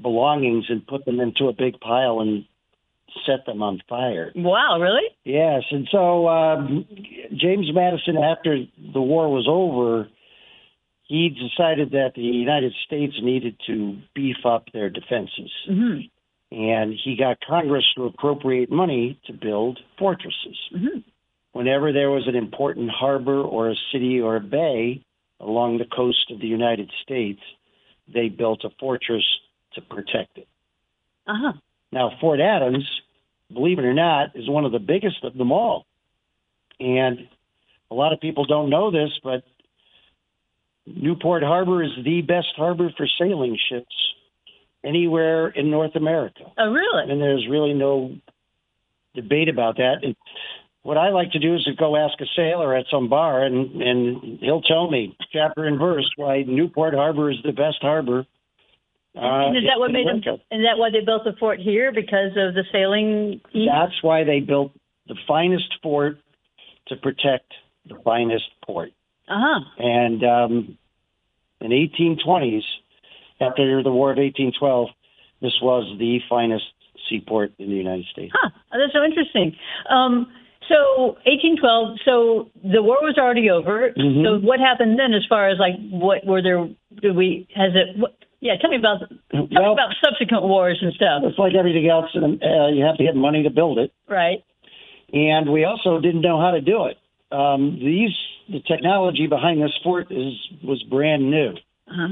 [0.00, 2.44] belongings and put them into a big pile and
[3.26, 4.32] set them on fire.
[4.34, 5.08] Wow, really?
[5.24, 5.62] Yes.
[5.70, 6.86] And so um,
[7.34, 8.58] James Madison, after
[8.92, 10.08] the war was over,
[11.10, 15.50] he decided that the United States needed to beef up their defenses.
[15.68, 16.02] Mm-hmm.
[16.56, 20.56] And he got Congress to appropriate money to build fortresses.
[20.72, 21.00] Mm-hmm.
[21.50, 25.04] Whenever there was an important harbor or a city or a bay
[25.40, 27.40] along the coast of the United States,
[28.06, 29.24] they built a fortress
[29.74, 30.46] to protect it.
[31.26, 31.54] Uh-huh.
[31.90, 32.88] Now, Fort Adams,
[33.52, 35.86] believe it or not, is one of the biggest of them all.
[36.78, 37.28] And
[37.90, 39.42] a lot of people don't know this, but
[40.86, 43.94] Newport Harbor is the best harbor for sailing ships
[44.84, 46.44] anywhere in North America.
[46.58, 47.10] Oh, really?
[47.10, 48.16] And there's really no
[49.14, 49.96] debate about that.
[50.02, 50.16] And
[50.82, 53.82] what I like to do is to go ask a sailor at some bar, and
[53.82, 58.26] and he'll tell me chapter and verse why Newport Harbor is the best harbor.
[59.14, 60.18] Uh, and is that what made them?
[60.18, 63.40] Is that why they built the fort here because of the sailing?
[63.52, 63.70] East?
[63.70, 64.72] That's why they built
[65.06, 66.18] the finest fort
[66.88, 67.52] to protect
[67.86, 68.90] the finest port.
[69.30, 69.60] Uh huh.
[69.78, 70.78] And um,
[71.60, 72.62] in 1820s,
[73.40, 74.88] after the War of 1812,
[75.40, 76.64] this was the finest
[77.08, 78.32] seaport in the United States.
[78.34, 78.50] Huh.
[78.72, 79.56] That's so interesting.
[79.88, 80.26] Um,
[80.68, 81.98] so 1812.
[82.04, 83.90] So the war was already over.
[83.96, 84.24] Mhm.
[84.24, 86.68] So what happened then, as far as like what were there?
[87.00, 87.48] Did we?
[87.56, 87.96] Has it?
[87.98, 91.22] What, yeah, tell me about tell me about subsequent wars and stuff.
[91.24, 92.10] It's like everything else.
[92.14, 93.92] Uh, you have to get money to build it.
[94.08, 94.44] Right.
[95.12, 96.96] And we also didn't know how to do it.
[97.32, 98.14] Um, these
[98.48, 101.54] the technology behind this fort is was brand new,
[101.86, 102.08] Uh-huh.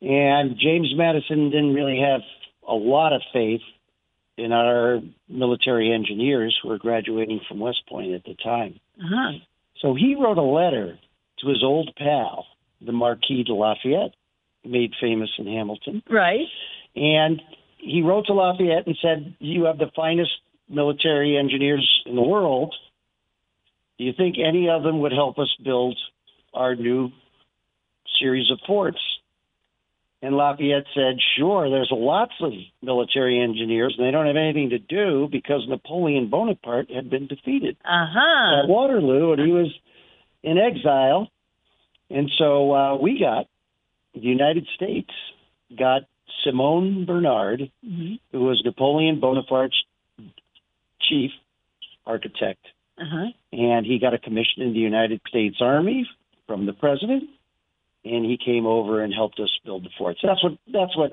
[0.00, 2.20] and James Madison didn't really have
[2.68, 3.60] a lot of faith
[4.36, 8.80] in our military engineers who were graduating from West Point at the time.
[8.98, 9.32] Uh-huh.
[9.80, 10.98] So he wrote a letter
[11.40, 12.46] to his old pal,
[12.80, 14.14] the Marquis de Lafayette,
[14.64, 16.02] made famous in Hamilton.
[16.08, 16.46] Right.
[16.96, 17.42] And
[17.78, 20.30] he wrote to Lafayette and said, You have the finest
[20.70, 22.74] military engineers in the world.
[23.98, 25.96] Do you think any of them would help us build
[26.52, 27.10] our new
[28.18, 28.98] series of forts?
[30.22, 32.52] And Lafayette said, Sure, there's lots of
[32.82, 37.76] military engineers, and they don't have anything to do because Napoleon Bonaparte had been defeated
[37.84, 38.62] Uh-huh.
[38.62, 39.72] at Waterloo, and he was
[40.42, 41.30] in exile.
[42.10, 43.46] And so uh, we got,
[44.14, 45.10] the United States
[45.76, 46.02] got
[46.42, 48.18] Simone Bernard, Mhm.
[48.32, 49.82] who was Napoleon Bonaparte's
[51.00, 51.32] chief
[52.06, 52.66] architect.
[52.98, 53.26] Uh-huh.
[53.52, 56.08] And he got a commission in the United States Army
[56.46, 57.24] from the president,
[58.04, 60.16] and he came over and helped us build the fort.
[60.20, 61.12] So that's what that's what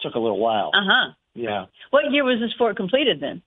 [0.00, 0.70] took a little while.
[0.74, 1.12] Uh-huh.
[1.34, 1.66] Yeah.
[1.90, 3.42] What year was this fort completed then?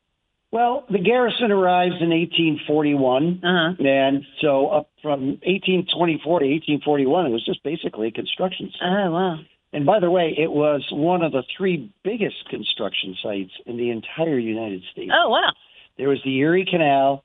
[0.51, 3.83] Well, the garrison arrives in 1841, Uh-huh.
[3.83, 8.87] and so up from 1824 to 1841, it was just basically a construction site.
[8.87, 9.39] Oh, wow.
[9.73, 13.89] And by the way, it was one of the three biggest construction sites in the
[13.89, 15.11] entire United States.
[15.13, 15.51] Oh, wow.
[15.97, 17.23] There was the Erie Canal,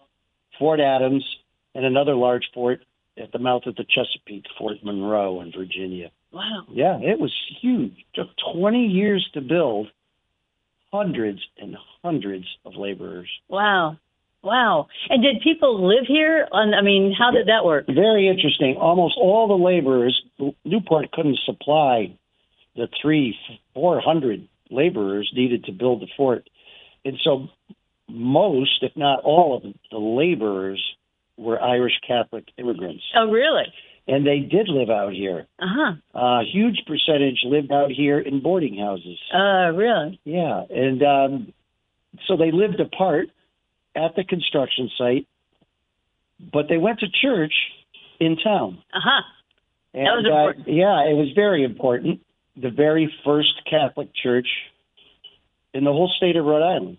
[0.60, 1.24] Fort Adams,
[1.74, 2.82] and another large fort
[3.20, 6.12] at the mouth of the Chesapeake, Fort Monroe in Virginia.
[6.32, 6.64] Wow.
[6.70, 7.94] Yeah, it was huge.
[8.14, 9.88] took 20 years to build,
[10.92, 13.28] hundreds and hundreds of laborers.
[13.48, 13.96] Wow.
[14.42, 14.88] Wow.
[15.08, 16.46] And did people live here?
[16.52, 17.86] On I mean, how did that work?
[17.86, 18.76] Very interesting.
[18.76, 20.22] Almost all the laborers,
[20.64, 22.16] Newport couldn't supply
[22.74, 23.36] the three,
[23.74, 26.48] four hundred laborers needed to build the fort.
[27.04, 27.48] And so
[28.12, 30.82] most, if not all of the laborers
[31.36, 33.02] were Irish Catholic immigrants.
[33.16, 33.64] Oh, really?
[34.06, 35.46] And they did live out here.
[35.58, 35.94] Uh-huh.
[36.14, 39.18] A huge percentage lived out here in boarding houses.
[39.32, 40.20] Uh, really?
[40.24, 41.52] Yeah, and um,
[42.26, 43.28] so they lived apart
[43.94, 45.26] at the construction site,
[46.52, 47.52] but they went to church
[48.18, 48.78] in town.
[48.92, 49.22] Uh-huh.
[49.94, 50.68] And, That was uh, important.
[50.68, 52.20] yeah, it was very important.
[52.56, 54.48] The very first Catholic church
[55.72, 56.98] in the whole state of Rhode Island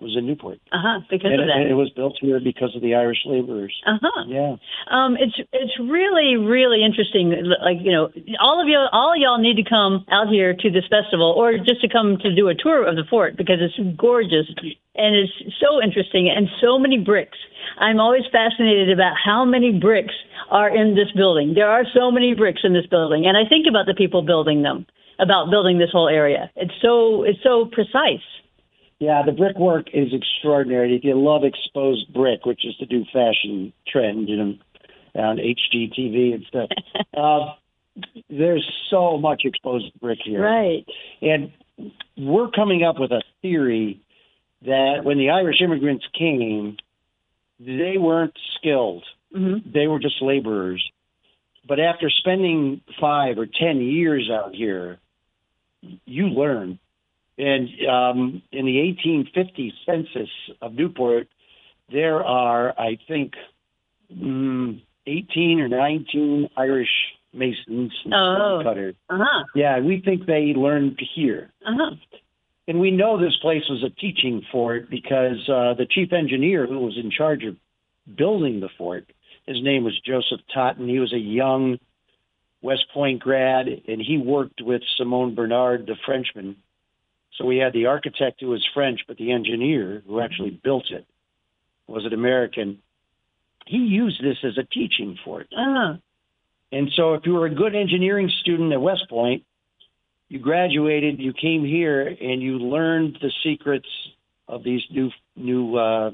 [0.00, 0.58] was in Newport.
[0.72, 1.00] Uh-huh.
[1.08, 1.60] Because and of it, that.
[1.62, 3.74] and it was built here because of the Irish laborers.
[3.86, 4.24] Uh-huh.
[4.28, 4.56] Yeah.
[4.90, 7.32] Um, it's it's really really interesting.
[7.62, 10.70] Like you know, all of you all of y'all need to come out here to
[10.70, 13.76] this festival, or just to come to do a tour of the fort because it's
[13.96, 14.46] gorgeous
[14.96, 17.38] and it's so interesting and so many bricks.
[17.78, 20.14] I'm always fascinated about how many bricks
[20.50, 21.54] are in this building.
[21.54, 24.62] There are so many bricks in this building, and I think about the people building
[24.62, 24.86] them,
[25.18, 26.50] about building this whole area.
[26.56, 28.24] It's so it's so precise.
[28.98, 30.96] Yeah, the brickwork is extraordinary.
[30.96, 34.54] If you love exposed brick, which is the new fashion trend, you know,
[35.14, 36.70] on HGTV and stuff,
[37.16, 37.54] uh,
[38.30, 40.42] there's so much exposed brick here.
[40.42, 40.86] Right.
[41.20, 41.52] And
[42.16, 44.00] we're coming up with a theory
[44.62, 46.78] that when the Irish immigrants came,
[47.60, 49.04] they weren't skilled.
[49.34, 49.70] Mm-hmm.
[49.72, 50.90] They were just laborers.
[51.66, 54.98] But after spending five or ten years out here,
[56.04, 56.78] you learn.
[57.38, 60.30] And um, in the 1850 census
[60.62, 61.28] of Newport,
[61.92, 63.34] there are, I think,
[64.12, 66.88] mm, 18 or 19 Irish
[67.32, 68.60] masons and Oh.
[68.64, 68.94] cutters.
[69.10, 69.44] Uh-huh.
[69.54, 71.50] Yeah, we think they learned here.
[71.66, 71.94] Uh-huh.
[72.68, 76.78] And we know this place was a teaching fort because uh, the chief engineer who
[76.80, 77.56] was in charge of
[78.16, 79.04] building the fort,
[79.46, 80.88] his name was Joseph Totten.
[80.88, 81.78] He was a young
[82.62, 86.56] West Point grad, and he worked with Simon Bernard, the Frenchman.
[87.36, 91.06] So we had the architect who was French, but the engineer who actually built it
[91.86, 92.78] was an American.
[93.66, 95.48] He used this as a teaching fort.
[95.56, 95.94] Uh-huh.
[96.72, 99.44] And so if you were a good engineering student at West Point,
[100.28, 103.88] you graduated, you came here, and you learned the secrets
[104.48, 106.10] of these new new uh,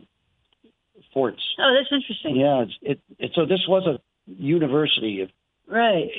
[1.14, 1.42] forts.
[1.58, 2.36] Oh, that's interesting.
[2.36, 3.30] Yeah, it's, it, it.
[3.34, 5.30] So this was a university.
[5.66, 6.10] Right.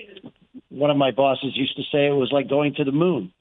[0.69, 3.31] One of my bosses used to say it was like going to the moon.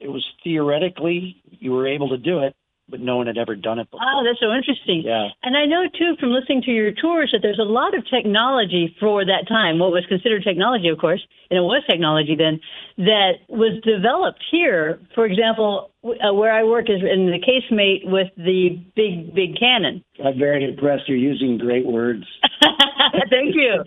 [0.00, 2.54] It was theoretically you were able to do it,
[2.88, 4.00] but no one had ever done it before.
[4.02, 5.02] Oh, that's so interesting.
[5.04, 5.28] Yeah.
[5.42, 8.94] And I know too from listening to your tours that there's a lot of technology
[9.00, 12.60] for that time, what was considered technology, of course, and it was technology then,
[12.98, 15.00] that was developed here.
[15.14, 20.04] For example, uh, where I work is in the casemate with the big, big cannon.
[20.24, 21.08] I'm very impressed.
[21.08, 22.24] You're using great words.
[23.30, 23.84] Thank you.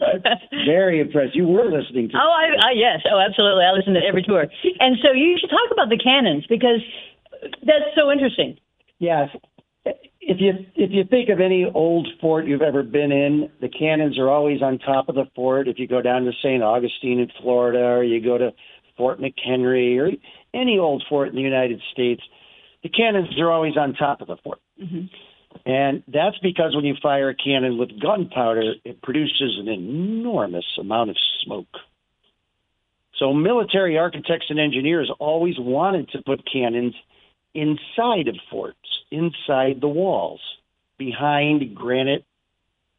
[0.66, 1.36] Very impressed.
[1.36, 2.16] You were listening to.
[2.18, 3.64] Oh, I, I yes, oh, absolutely.
[3.66, 4.46] I listen to every tour,
[4.80, 6.82] and so you should talk about the cannons because
[7.66, 8.58] that's so interesting.
[9.02, 9.30] Yes.
[9.84, 14.20] if you if you think of any old fort you've ever been in, the cannons
[14.20, 15.68] are always on top of the fort.
[15.68, 16.62] If you go down to St.
[16.62, 18.52] Augustine in Florida, or you go to
[18.98, 20.12] Fort McHenry, or
[20.54, 22.22] any old fort in the United States,
[22.84, 24.60] the cannons are always on top of the fort.
[24.80, 25.06] Mm-hmm.
[25.66, 31.10] And that's because when you fire a cannon with gunpowder, it produces an enormous amount
[31.10, 31.76] of smoke.
[33.18, 36.94] So military architects and engineers always wanted to put cannons
[37.54, 38.78] inside of forts,
[39.12, 40.42] inside the walls,
[40.98, 42.26] behind granite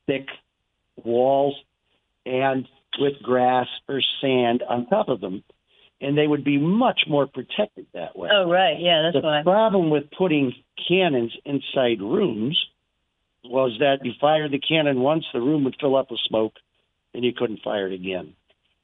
[0.06, 0.26] thick
[1.02, 1.54] walls,
[2.26, 5.42] and with grass or sand on top of them.
[6.00, 8.28] And they would be much more protected that way.
[8.32, 8.76] Oh, right.
[8.80, 9.38] Yeah, that's the why.
[9.38, 10.52] The problem with putting
[10.88, 12.58] cannons inside rooms
[13.44, 16.54] was that you fired the cannon once, the room would fill up with smoke,
[17.14, 18.34] and you couldn't fire it again.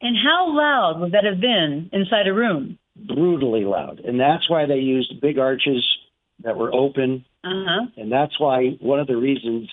[0.00, 2.78] And how loud would that have been inside a room?
[2.96, 4.00] Brutally loud.
[4.00, 5.86] And that's why they used big arches
[6.44, 7.24] that were open.
[7.44, 7.86] Uh huh.
[7.96, 9.68] And that's why one of the reasons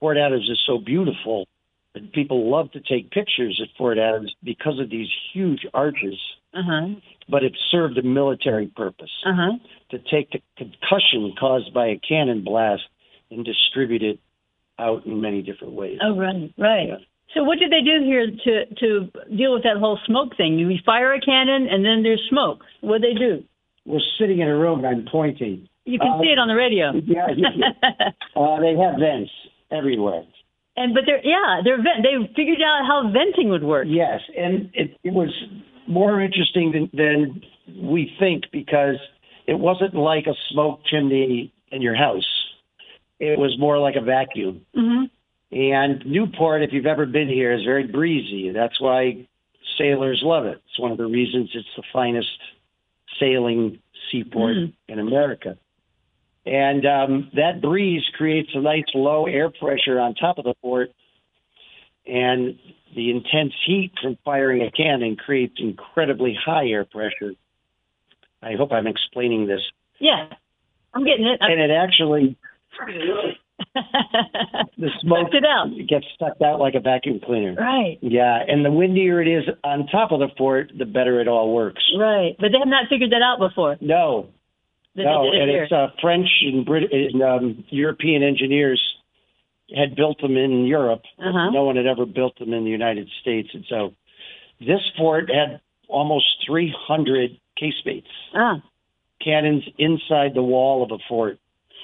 [0.00, 1.46] Fort Adams is so beautiful
[1.94, 6.18] and people love to take pictures at Fort Adams because of these huge arches.
[6.54, 6.86] Uh huh.
[7.28, 9.52] But it served a military purpose Uh huh.
[9.90, 12.82] to take the concussion caused by a cannon blast
[13.30, 14.20] and distribute it
[14.78, 15.98] out in many different ways.
[16.02, 16.90] Oh, right, right.
[17.34, 20.58] So what did they do here to to deal with that whole smoke thing?
[20.58, 22.60] You fire a cannon and then there's smoke.
[22.80, 23.44] What did they do?
[23.84, 25.68] We're sitting in a room and I'm pointing.
[25.84, 26.92] You can Uh, see it on the radio.
[27.04, 27.26] Yeah,
[28.36, 29.30] uh, they have vents
[29.70, 30.22] everywhere.
[30.76, 32.02] and but they're yeah they're vent.
[32.02, 33.86] They figured out how venting would work.
[33.88, 35.30] Yes, and it, it was
[35.86, 37.42] more interesting than, than
[37.90, 38.96] we think because
[39.46, 42.28] it wasn't like a smoke chimney in your house.
[43.20, 44.60] It was more like a vacuum.
[44.76, 45.04] Mm-hmm.
[45.50, 48.50] And Newport, if you've ever been here, is very breezy.
[48.50, 49.26] That's why
[49.78, 50.60] sailors love it.
[50.68, 52.28] It's one of the reasons it's the finest
[53.18, 53.78] sailing
[54.10, 54.72] seaport Mm.
[54.88, 55.56] in America.
[56.44, 60.90] And um, that breeze creates a nice low air pressure on top of the fort.
[62.06, 62.58] And
[62.94, 67.32] the intense heat from firing a cannon creates incredibly high air pressure.
[68.42, 69.60] I hope I'm explaining this.
[69.98, 70.28] Yeah,
[70.94, 71.38] I'm getting it.
[71.40, 72.36] And it actually,
[73.74, 75.68] the smoke it out.
[75.88, 77.54] gets sucked out like a vacuum cleaner.
[77.54, 77.98] Right.
[78.00, 81.52] Yeah, and the windier it is on top of the fort, the better it all
[81.54, 81.82] works.
[81.98, 83.76] Right, but they have not figured that out before.
[83.80, 84.28] No,
[84.94, 85.64] They no, it and here.
[85.64, 88.82] it's uh, French and Brit- and, um, European engineers
[89.74, 91.02] had built them in Europe.
[91.18, 91.50] Uh-huh.
[91.50, 93.92] No one had ever built them in the United States, and so
[94.60, 98.62] this fort had almost 300 casemates, Ah.
[99.22, 101.38] cannons inside the wall of a fort.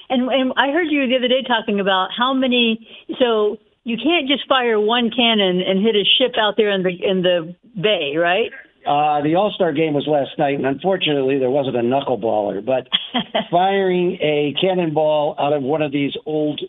[0.09, 2.87] And, and I heard you the other day talking about how many.
[3.19, 6.89] So you can't just fire one cannon and hit a ship out there in the
[6.89, 8.51] in the bay, right?
[8.85, 12.63] Uh, the All Star game was last night, and unfortunately, there wasn't a knuckleballer.
[12.63, 12.87] But
[13.51, 16.61] firing a cannonball out of one of these old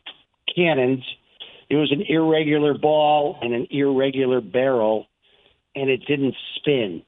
[0.54, 1.04] cannons,
[1.68, 5.06] it was an irregular ball and an irregular barrel,
[5.74, 7.02] and it didn't spin.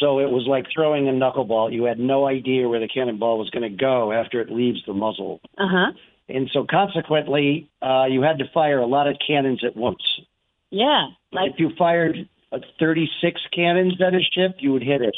[0.00, 1.72] So it was like throwing a knuckleball.
[1.72, 4.92] You had no idea where the cannonball was going to go after it leaves the
[4.92, 5.40] muzzle.
[5.56, 5.92] Uh huh.
[6.28, 10.02] And so consequently, uh, you had to fire a lot of cannons at once.
[10.70, 11.08] Yeah.
[11.32, 15.14] Like- if you fired uh, 36 cannons at a ship, you would hit it.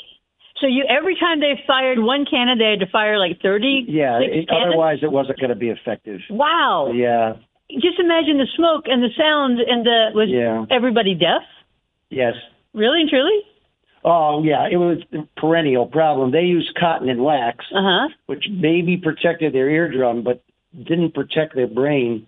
[0.60, 3.84] So you every time they fired one cannon, they had to fire like thirty.
[3.88, 6.20] Yeah, it, otherwise it wasn't going to be effective.
[6.30, 6.92] Wow.
[6.94, 7.34] Yeah,
[7.72, 10.64] Just imagine the smoke and the sound and the was Yeah.
[10.74, 11.42] everybody deaf?
[12.08, 12.34] yes.
[12.72, 13.34] Really and truly?
[14.04, 16.30] Oh, yeah, it was a perennial problem.
[16.30, 18.08] They used cotton and wax, uh-huh.
[18.26, 20.42] which maybe protected their eardrum, but
[20.76, 22.26] didn't protect their brain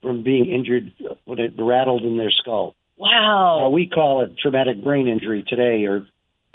[0.00, 0.92] from being injured
[1.24, 2.76] when it rattled in their skull.
[2.96, 3.66] Wow.
[3.66, 6.06] Uh, we call it traumatic brain injury today, or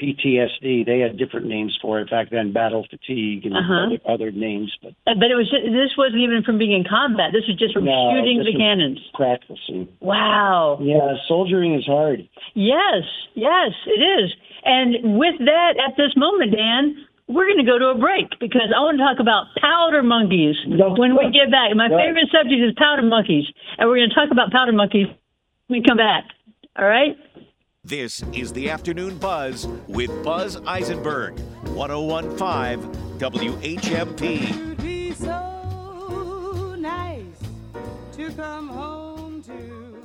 [0.04, 0.86] PTSD.
[0.86, 3.86] They had different names for it back then, battle fatigue and Uh-huh.
[3.88, 7.32] other, other names, but Uh, But it was this wasn't even from being in combat.
[7.32, 8.99] This was just from No, shooting the cannons.
[9.14, 9.88] practicing.
[10.01, 10.80] Wow.
[10.82, 12.28] Yeah, soldiering is hard.
[12.54, 13.04] Yes,
[13.36, 14.34] yes, it is.
[14.66, 16.95] And with that, at this moment, Dan,
[17.28, 20.56] we're going to go to a break because I want to talk about powder monkeys
[20.68, 21.74] when we get back.
[21.76, 22.06] My Right.
[22.08, 23.45] favorite subject is powder monkeys,
[23.78, 25.08] and we're going to talk about powder monkeys
[25.68, 26.26] when we come back.
[26.78, 27.16] All right?
[27.86, 31.38] This is the Afternoon Buzz with Buzz Eisenberg,
[31.75, 32.79] 1015
[33.19, 34.77] WHMP.
[34.81, 37.25] be so nice
[38.13, 40.01] to come home to.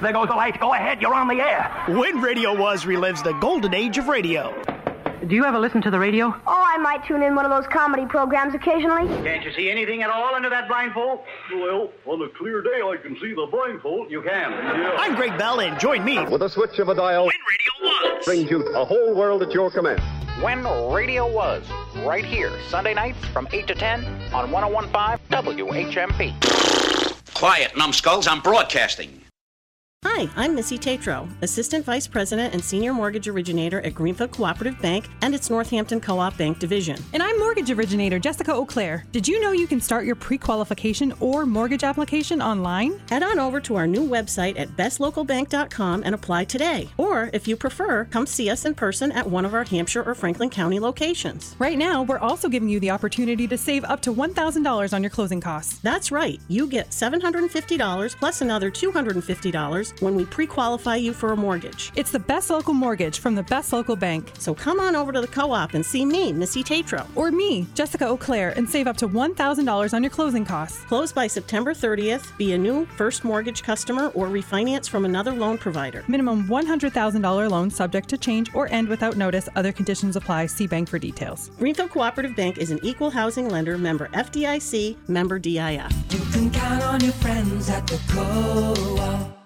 [0.00, 0.58] There goes the light.
[0.58, 1.70] Go ahead, you're on the air.
[1.86, 4.52] When Radio Was relives the golden age of radio.
[5.26, 6.28] Do you ever listen to the radio?
[6.46, 9.06] Oh, I might tune in one of those comedy programs occasionally.
[9.22, 11.20] Can't you see anything at all under that blindfold?
[11.52, 14.10] Well, on a clear day, I can see the blindfold.
[14.10, 14.50] You can.
[14.52, 16.24] I'm Greg Bell, and join me.
[16.24, 19.52] With a switch of a dial, when radio was brings you a whole world at
[19.52, 20.00] your command.
[20.42, 21.64] When Radio Was,
[21.98, 24.02] right here, Sunday nights from 8 to 10
[24.32, 27.34] on 1015 WHMP.
[27.34, 28.26] Quiet, numbskulls.
[28.26, 29.19] I'm broadcasting.
[30.06, 35.06] Hi, I'm Missy Tatro, Assistant Vice President and Senior Mortgage Originator at Greenfield Cooperative Bank
[35.20, 36.96] and its Northampton Co op Bank Division.
[37.12, 39.04] And I'm Mortgage Originator Jessica O'Clair.
[39.12, 42.98] Did you know you can start your pre qualification or mortgage application online?
[43.10, 46.88] Head on over to our new website at bestlocalbank.com and apply today.
[46.96, 50.14] Or, if you prefer, come see us in person at one of our Hampshire or
[50.14, 51.56] Franklin County locations.
[51.58, 55.10] Right now, we're also giving you the opportunity to save up to $1,000 on your
[55.10, 55.78] closing costs.
[55.80, 56.40] That's right.
[56.48, 61.92] You get $750 plus another $250 when we pre qualify you for a mortgage.
[61.96, 64.32] It's the best local mortgage from the best local bank.
[64.38, 67.06] So come on over to the co op and see me, Missy Tatro.
[67.14, 70.84] Or me, Jessica O'Clair, and save up to $1,000 on your closing costs.
[70.84, 75.58] Close by September 30th, be a new first mortgage customer, or refinance from another loan
[75.58, 76.04] provider.
[76.08, 79.48] Minimum $100,000 loan subject to change or end without notice.
[79.56, 80.46] Other conditions apply.
[80.46, 81.50] See bank for details.
[81.58, 85.92] Greenfield Cooperative Bank is an equal housing lender, member FDIC, member DIF.
[86.10, 89.39] You can count on your friends at the co-op.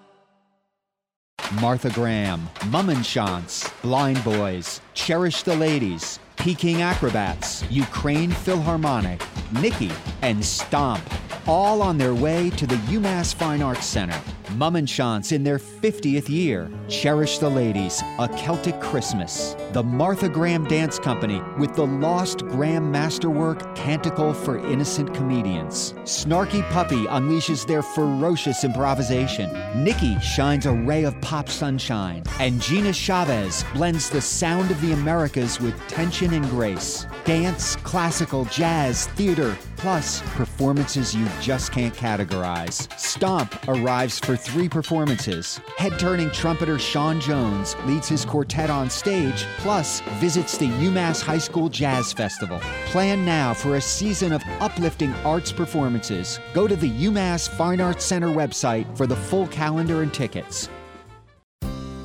[1.53, 9.21] Martha Graham, Mummenschanz, Blind Boys, Cherish the Ladies, Peking Acrobats, Ukraine Philharmonic,
[9.53, 9.91] Nikki,
[10.21, 11.01] and Stomp,
[11.47, 14.19] all on their way to the UMass Fine Arts Center.
[14.55, 16.69] Mummenschanz in their 50th year.
[16.87, 19.55] Cherish the Ladies, A Celtic Christmas.
[19.73, 25.93] The Martha Graham Dance Company with the Lost Graham Masterwork Canticle for Innocent Comedians.
[26.03, 29.51] Snarky Puppy unleashes their ferocious improvisation.
[29.83, 32.23] Nikki shines a ray of pop sunshine.
[32.39, 37.05] And Gina Chavez blends the sound of the Americas with tension and grace.
[37.25, 42.87] Dance, classical, jazz, theater, plus performances you just can't categorize.
[42.99, 45.59] Stomp arrives for three performances.
[45.77, 51.39] Head turning trumpeter Sean Jones leads his quartet on stage, plus visits the UMass High
[51.39, 52.59] School Jazz Festival.
[52.85, 56.39] Plan now for a season of uplifting arts performances.
[56.53, 60.69] Go to the UMass Fine Arts Center website for the full calendar and tickets.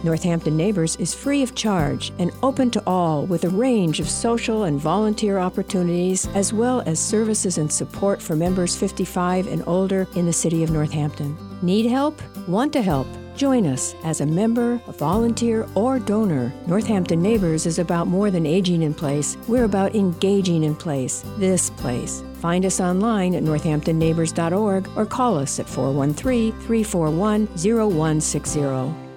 [0.03, 4.65] Northampton Neighbors is free of charge and open to all with a range of social
[4.65, 10.27] and volunteer opportunities, as well as services and support for members 55 and older in
[10.27, 11.37] the city of Northampton.
[11.61, 12.21] Need help?
[12.49, 13.07] Want to help?
[13.37, 16.53] Join us as a member, a volunteer, or donor.
[16.67, 21.71] Northampton Neighbors is about more than aging in place, we're about engaging in place, this
[21.71, 22.23] place.
[22.41, 29.10] Find us online at northamptonneighbors.org or call us at 413 341 0160.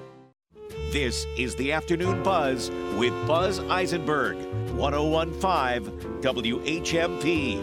[0.94, 2.70] This is the Afternoon Buzz
[3.00, 4.38] with Buzz Eisenberg,
[4.76, 7.58] 1015 WHMP.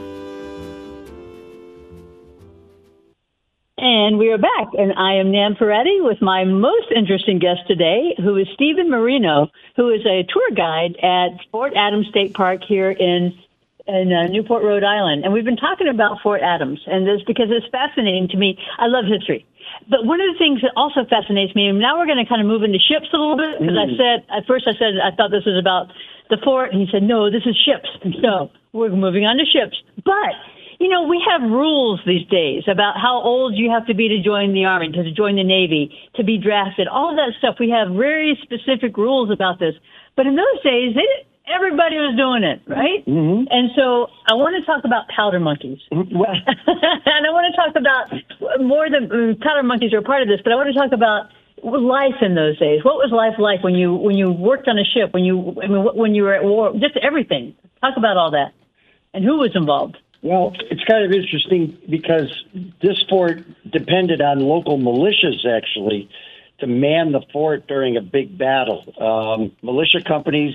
[3.79, 8.17] And we are back, and I am Nan Parati with my most interesting guest today,
[8.17, 12.91] who is Stephen Marino, who is a tour guide at Fort Adams State Park here
[12.91, 13.33] in
[13.87, 15.25] in uh, Newport, Rhode Island.
[15.25, 18.59] And we've been talking about Fort Adams, and this because it's fascinating to me.
[18.77, 19.47] I love history.
[19.89, 22.41] But one of the things that also fascinates me, and now we're going to kind
[22.41, 23.97] of move into ships a little bit, because I mm.
[23.97, 25.91] said, at first I said I thought this was about
[26.29, 27.89] the fort, and he said, no, this is ships.
[28.23, 29.77] So we're moving on to ships.
[30.05, 30.35] But
[30.81, 34.23] you know, we have rules these days about how old you have to be to
[34.23, 37.57] join the Army, to join the Navy, to be drafted, all of that stuff.
[37.61, 39.75] We have very specific rules about this.
[40.17, 43.05] But in those days, they didn't, everybody was doing it, right?
[43.07, 43.47] Mm-hmm.
[43.51, 45.79] And so I want to talk about powder monkeys.
[45.91, 50.29] and I want to talk about more than uh, powder monkeys are a part of
[50.29, 51.31] this, but I want to talk about
[51.63, 52.85] life in those days.
[52.85, 55.67] What was life like when you when you worked on a ship, when you I
[55.67, 56.73] mean, when you were at war?
[56.73, 57.55] Just everything.
[57.81, 58.53] Talk about all that,
[59.15, 59.97] and who was involved.
[60.23, 62.31] Well, it's kind of interesting because
[62.83, 66.11] this fort depended on local militias actually
[66.59, 68.85] to man the fort during a big battle.
[69.01, 70.55] Um, militia companies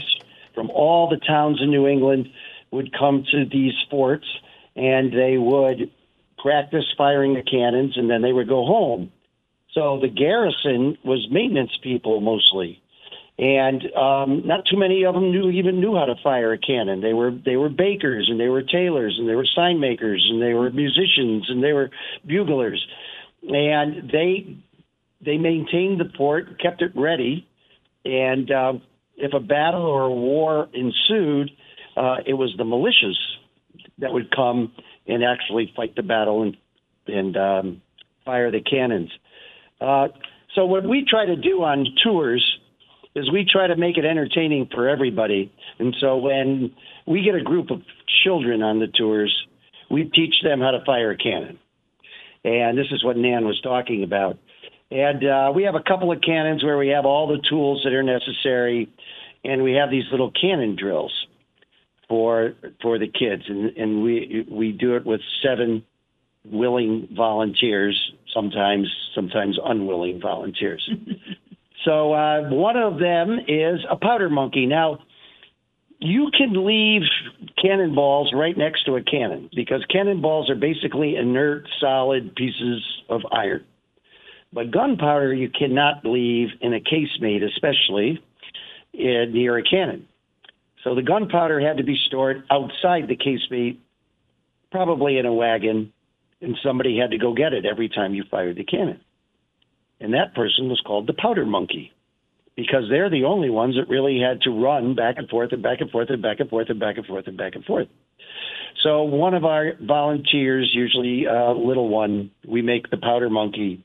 [0.56, 2.30] from all the towns in New England
[2.72, 4.26] would come to these forts
[4.76, 5.91] and they would
[6.38, 9.12] practice firing the cannons and then they would go home.
[9.74, 12.82] So the garrison was maintenance people mostly
[13.38, 17.01] and um, not too many of them knew even knew how to fire a cannon.
[17.01, 20.41] They were they were bakers and they were tailors and they were sign makers and
[20.41, 21.89] they were musicians and they were
[22.26, 22.86] buglers,
[23.43, 24.58] and they
[25.20, 27.45] they maintained the fort, kept it ready,
[28.06, 28.74] and uh,
[29.18, 31.51] if a battle or a war ensued,
[31.97, 33.16] uh, it was the militias
[33.99, 34.74] that would come
[35.07, 36.57] and actually fight the battle and
[37.07, 37.82] and um,
[38.26, 39.11] fire the cannons.
[39.80, 40.07] Uh,
[40.55, 42.43] so what we try to do on tours
[43.16, 45.53] is we try to make it entertaining for everybody.
[45.80, 46.74] And so when
[47.05, 47.82] we get a group of
[48.24, 49.34] children on the tours,
[49.89, 51.59] we teach them how to fire a cannon.
[52.43, 54.38] And this is what Nan was talking about.
[54.91, 57.93] And uh, we have a couple of cannons where we have all the tools that
[57.93, 58.89] are necessary,
[59.48, 61.14] and we have these little cannon drills.
[62.08, 65.84] for for the kids, and and we we do it with seven
[66.52, 70.88] willing volunteers, sometimes sometimes unwilling volunteers.
[71.86, 74.66] so uh, one of them is a powder monkey.
[74.66, 75.00] Now
[76.00, 77.04] you can leave
[77.62, 83.66] cannonballs right next to a cannon because cannonballs are basically inert, solid pieces of iron.
[84.54, 88.24] But gunpowder you cannot leave in a casemate, especially
[88.98, 90.08] uh, near a cannon.
[90.84, 93.80] So the gunpowder had to be stored outside the casemate,
[94.72, 95.91] probably in a wagon,
[96.41, 99.02] and somebody had to go get it every time you fired the cannon.
[100.00, 101.91] And that person was called the powder monkey
[102.56, 105.82] because they're the only ones that really had to run back and forth and back
[105.82, 107.88] and forth and back and forth and back and forth and back and forth.
[108.84, 113.84] So one of our volunteers, usually a little one, we make the powder monkey,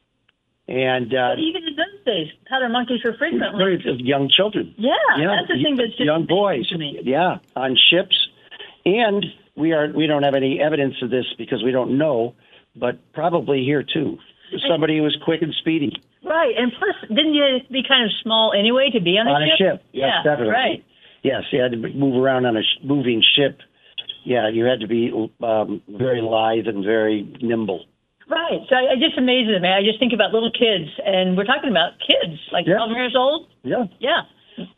[0.69, 3.59] and uh, even in those days, powder monkeys were frequently.
[3.59, 4.75] very young children.
[4.79, 6.69] Yeah, that's the thing that's just young boys.
[6.69, 7.01] to me.
[7.05, 8.17] Yeah, on ships,
[8.85, 9.25] and
[9.57, 12.35] we are we don't have any evidence of this because we don't know,
[12.77, 14.19] but probably here too.
[14.69, 15.93] Somebody who was quick and speedy
[16.25, 19.43] Right, and plus, didn't you be kind of small anyway to be on a on
[19.49, 19.55] ship?
[19.55, 19.85] a ship.
[19.93, 20.53] Yes, yeah, definitely.
[20.53, 20.85] right.
[21.23, 23.61] Yes, you had to move around on a sh- moving ship.
[24.25, 25.11] Yeah, you had to be
[25.43, 27.85] um, very lithe and very nimble.
[28.31, 28.61] Right.
[28.69, 29.69] So I, I just amazes me.
[29.69, 32.77] I just think about little kids, and we're talking about kids, like Yeah.
[32.77, 33.49] 12 years old.
[33.63, 33.85] Yeah.
[33.99, 34.23] Yeah.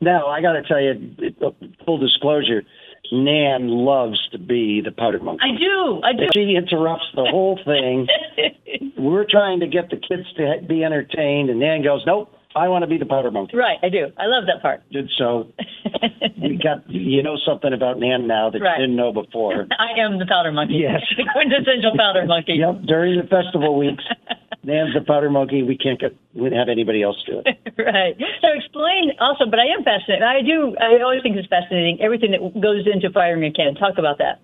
[0.00, 1.50] Now I got to tell you, uh,
[1.84, 2.62] full disclosure,
[3.10, 5.44] Nan loves to be the powder monkey.
[5.44, 6.00] I do.
[6.02, 6.28] I do.
[6.32, 8.06] She interrupts the whole thing.
[8.96, 12.82] We're trying to get the kids to be entertained, and Nan goes, "Nope, I want
[12.82, 14.08] to be the powder monkey." Right, I do.
[14.18, 14.82] I love that part.
[14.92, 15.52] And so
[16.40, 18.78] we got you know something about Nan now that Right.
[18.80, 19.66] you didn't know before.
[19.78, 20.74] I am the powder monkey.
[20.82, 21.00] Yes.
[21.16, 22.54] the quintessential powder monkey.
[22.58, 24.04] Yep, during the festival weeks,
[24.64, 25.62] Nan's the powder monkey.
[25.62, 27.56] We can't get we have anybody else do it.
[27.78, 28.14] right.
[28.40, 30.22] So explain also, but I am fascinated.
[30.22, 30.76] I do.
[30.80, 33.74] I always think it's fascinating everything that goes into firing a cannon.
[33.74, 34.40] Talk about that.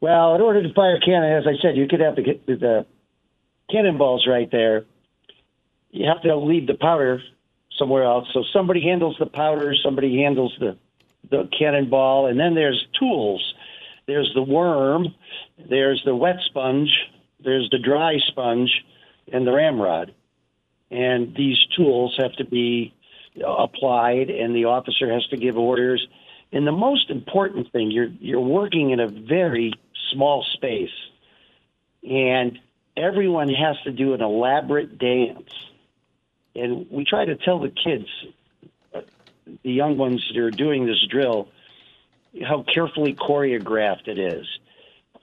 [0.00, 2.86] Well, in order to fire a cannon, as I said, you could have the, the
[3.70, 4.84] cannonballs right there.
[5.90, 7.20] You have to leave the powder
[7.80, 8.28] somewhere else.
[8.32, 10.76] So somebody handles the powder, somebody handles the
[11.30, 13.54] the cannonball, and then there's tools.
[14.06, 15.14] There's the worm,
[15.68, 16.90] there's the wet sponge,
[17.42, 18.70] there's the dry sponge,
[19.32, 20.14] and the ramrod.
[20.90, 22.92] And these tools have to be
[23.46, 26.04] applied, and the officer has to give orders.
[26.52, 29.72] And the most important thing, you're you're working in a very
[30.12, 30.90] small space,
[32.02, 32.58] and
[32.96, 35.52] everyone has to do an elaborate dance.
[36.54, 38.06] And we try to tell the kids,
[39.62, 41.48] the young ones that are doing this drill,
[42.46, 44.46] how carefully choreographed it is.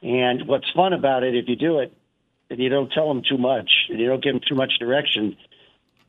[0.02, 1.94] And what's fun about it, if you do it,
[2.50, 5.36] and you don't tell them too much, and you don't give them too much direction,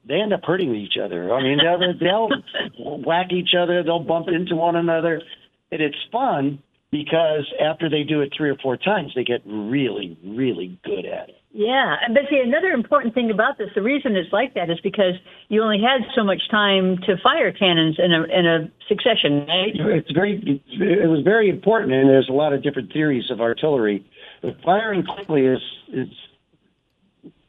[0.04, 1.32] they end up hurting each other.
[1.34, 5.22] I mean, they'll, they'll whack each other, they'll bump into one another,
[5.70, 10.16] and it's fun because after they do it three or four times, they get really,
[10.24, 11.37] really good at it.
[11.50, 15.14] Yeah, but see, another important thing about this, the reason it's like that is because
[15.48, 19.72] you only had so much time to fire cannons in a in a succession, right?
[19.74, 24.04] It's very, it was very important, and there's a lot of different theories of artillery.
[24.42, 26.08] But firing quickly is is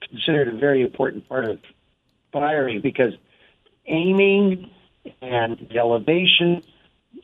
[0.10, 1.60] considered a very important part of
[2.32, 3.14] firing because
[3.86, 4.72] aiming
[5.22, 6.64] and elevation,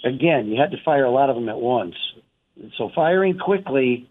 [0.03, 1.95] again, you had to fire a lot of them at once.
[2.77, 4.09] So firing quickly,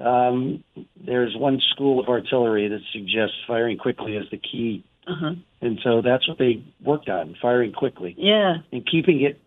[0.00, 0.62] um,
[1.04, 4.84] there's one school of artillery that suggests firing quickly is the key.
[5.06, 5.34] Uh-huh.
[5.60, 8.58] And so that's what they worked on, firing quickly Yeah.
[8.72, 9.40] and keeping it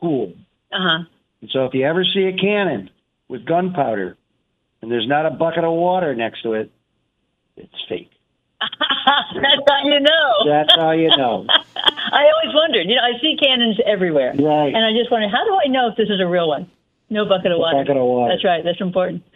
[0.00, 0.32] cool.
[0.72, 0.98] Uh huh.
[1.40, 2.88] And so if you ever see a cannon
[3.28, 4.16] with gunpowder
[4.80, 6.70] and there's not a bucket of water next to it,
[7.56, 8.10] it's fake.
[8.60, 10.32] That's how you know.
[10.46, 11.46] That's how you know.
[11.76, 12.86] I always wondered.
[12.88, 14.72] You know, I see cannons everywhere, Right.
[14.74, 16.70] and I just wonder how do I know if this is a real one?
[17.12, 17.84] No bucket of water.
[17.84, 18.32] bucket of water.
[18.32, 18.64] That's right.
[18.64, 19.22] That's important.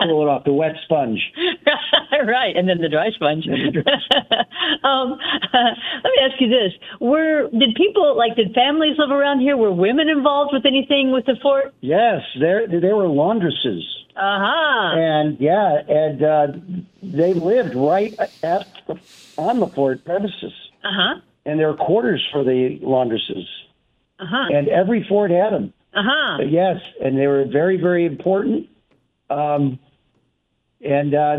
[0.00, 1.20] Cool it off the wet sponge.
[2.26, 3.46] right, and then the dry sponge.
[4.84, 5.18] um,
[5.52, 9.56] let me ask you this: Were did people like did families live around here?
[9.56, 11.74] Were women involved with anything with the fort?
[11.80, 13.82] Yes, there there were laundresses.
[14.16, 14.98] Uh huh.
[14.98, 16.46] And yeah, and uh,
[17.02, 18.66] they lived right at
[19.36, 20.52] on the fort premises.
[20.84, 21.20] Uh huh.
[21.44, 23.44] And there were quarters for the laundresses.
[24.18, 24.56] Uh huh.
[24.56, 25.72] And every fort had them.
[25.94, 26.42] Uh huh.
[26.48, 28.68] Yes, and they were very, very important.
[29.30, 29.78] Um,
[30.84, 31.36] and uh,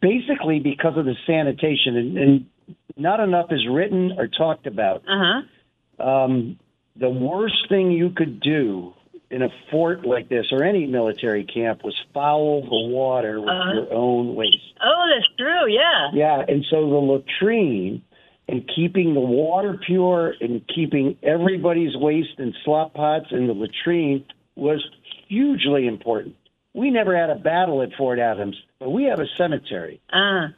[0.00, 2.46] basically, because of the sanitation, and, and
[2.96, 5.02] not enough is written or talked about.
[5.08, 5.42] Uh
[5.98, 6.04] huh.
[6.08, 6.58] Um,
[6.98, 8.94] the worst thing you could do
[9.30, 13.72] in a fort like this or any military camp was foul the water with Uh-huh.
[13.74, 14.56] your own waste.
[14.84, 15.66] Oh, that's true.
[15.72, 16.10] Yeah.
[16.14, 18.02] Yeah, and so the latrine
[18.48, 24.24] and keeping the water pure and keeping everybody's waste in slop pots in the latrine
[24.54, 24.84] was
[25.28, 26.36] hugely important.
[26.74, 30.00] We never had a battle at Fort Adams, but we have a cemetery.
[30.12, 30.48] Ah.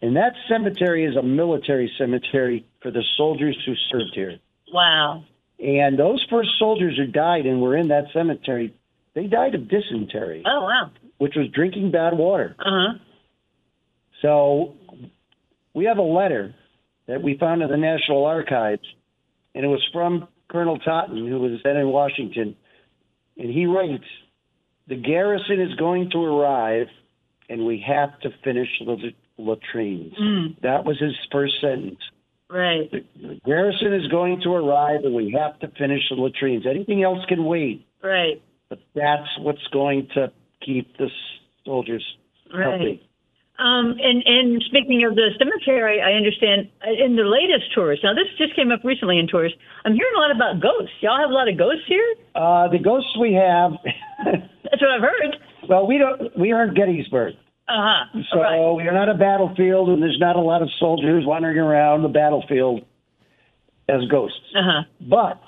[0.00, 4.38] And that cemetery is a military cemetery for the soldiers who served here.
[4.72, 5.24] Wow.
[5.58, 8.74] And those first soldiers who died and were in that cemetery,
[9.14, 10.92] they died of dysentery, Oh wow.
[11.18, 12.54] which was drinking bad water.
[12.60, 12.98] Uh huh.
[14.22, 14.74] So
[15.74, 16.54] we have a letter
[17.08, 18.86] that we found in the National Archives,
[19.54, 22.54] and it was from Colonel Totten, who was then in Washington.
[23.36, 24.04] And he writes
[24.86, 26.86] The garrison is going to arrive,
[27.48, 30.14] and we have to finish the latrines.
[30.20, 30.60] Mm.
[30.62, 31.98] That was his first sentence.
[32.50, 32.90] Right.
[32.90, 36.66] The garrison is going to arrive, and we have to finish the latrines.
[36.66, 38.40] Anything else can wait, Right.
[38.68, 40.32] but that's what's going to
[40.64, 41.10] keep the
[41.64, 42.04] soldiers
[42.52, 42.62] Right.
[42.62, 43.07] healthy.
[43.58, 47.98] Um, and, and speaking of the cemetery, I understand uh, in the latest tours.
[48.04, 49.52] Now, this just came up recently in tours.
[49.84, 50.94] I'm hearing a lot about ghosts.
[51.00, 52.06] Y'all have a lot of ghosts here.
[52.36, 53.72] Uh, the ghosts we have.
[54.24, 55.36] That's what I've heard.
[55.68, 56.38] Well, we don't.
[56.38, 57.34] We are in Gettysburg,
[57.68, 58.20] Uh huh.
[58.32, 62.02] so we are not a battlefield, and there's not a lot of soldiers wandering around
[62.02, 62.84] the battlefield
[63.88, 64.38] as ghosts.
[64.56, 64.82] Uh huh.
[65.00, 65.40] But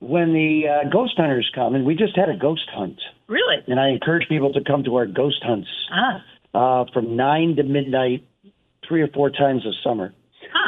[0.00, 3.56] when the uh, ghost hunters come, and we just had a ghost hunt, Really?
[3.68, 6.22] and I encourage people to come to our ghost hunts Ah.
[6.54, 8.26] Uh, from nine to midnight,
[8.86, 10.12] three or four times a summer.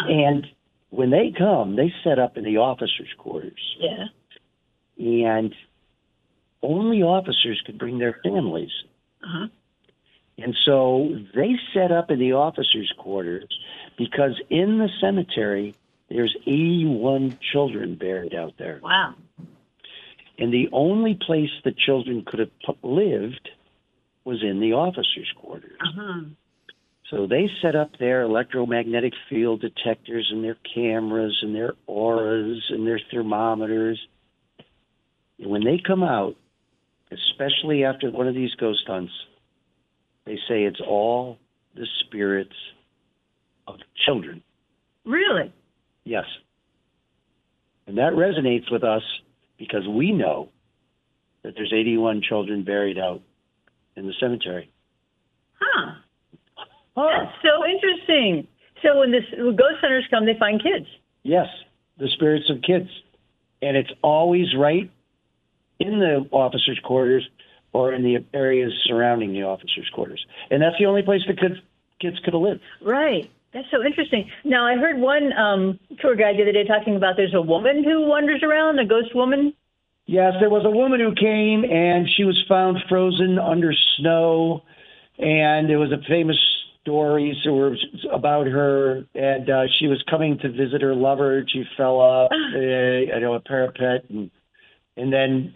[0.09, 0.47] And
[0.91, 3.77] when they come, they set up in the officers' quarters.
[3.79, 4.07] Yeah.
[4.99, 5.55] and
[6.63, 8.71] only officers could bring their families.
[9.25, 9.49] Uh-huh.
[10.39, 13.49] And so they set up in the officers' quarters
[13.99, 15.75] because in the cemetery
[16.09, 18.81] there's 81 children buried out there.
[18.83, 19.15] Wow.
[20.39, 23.49] And the only place the children could have lived
[24.25, 25.79] was in the officers' quarters.
[25.81, 26.21] Uh-huh.
[27.11, 32.87] So they set up their electromagnetic field detectors and their cameras and their auras and
[32.87, 34.01] their thermometers.
[35.39, 36.37] And when they come out,
[37.11, 39.13] especially after one of these ghost hunts,
[40.25, 41.37] they say it's all
[41.75, 42.57] the spirits
[43.67, 44.43] of children.
[45.05, 45.53] Really?
[46.05, 46.25] Yes.
[47.87, 49.03] And that resonates with us
[49.59, 50.49] because we know
[51.43, 53.21] that there's 81 children buried out
[53.97, 54.71] in the cemetery.
[55.61, 55.93] Huh.
[56.97, 58.47] That's so interesting.
[58.83, 60.87] So when this when ghost hunters come, they find kids.
[61.23, 61.47] Yes,
[61.99, 62.89] the spirits of kids.
[63.63, 64.91] And it's always right
[65.79, 67.29] in the officers' quarters
[67.73, 70.25] or in the areas surrounding the officers' quarters.
[70.51, 71.55] And that's the only place the kids,
[72.01, 72.61] kids could have lived.
[72.83, 73.31] Right.
[73.55, 74.31] That's so interesting.
[74.45, 77.85] Now I heard one um, tour guide the other day talking about there's a woman
[77.85, 79.55] who wanders around, a ghost woman.
[80.07, 84.63] Yes, there was a woman who came and she was found frozen under snow.
[85.19, 86.37] And there was a famous
[86.83, 87.37] story
[88.13, 89.05] about her.
[89.15, 91.39] And uh, she was coming to visit her lover.
[91.39, 92.59] and She fell off, uh,
[93.15, 94.11] I know, a parapet.
[94.11, 94.31] And,
[94.97, 95.55] and then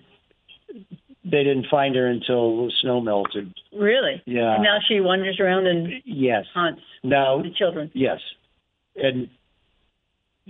[1.24, 3.52] they didn't find her until the snow melted.
[3.76, 4.22] Really?
[4.26, 4.54] Yeah.
[4.54, 6.44] And now she wanders around and Yes.
[6.54, 7.90] haunts Now, the children.
[7.94, 8.20] yes,
[8.94, 9.28] and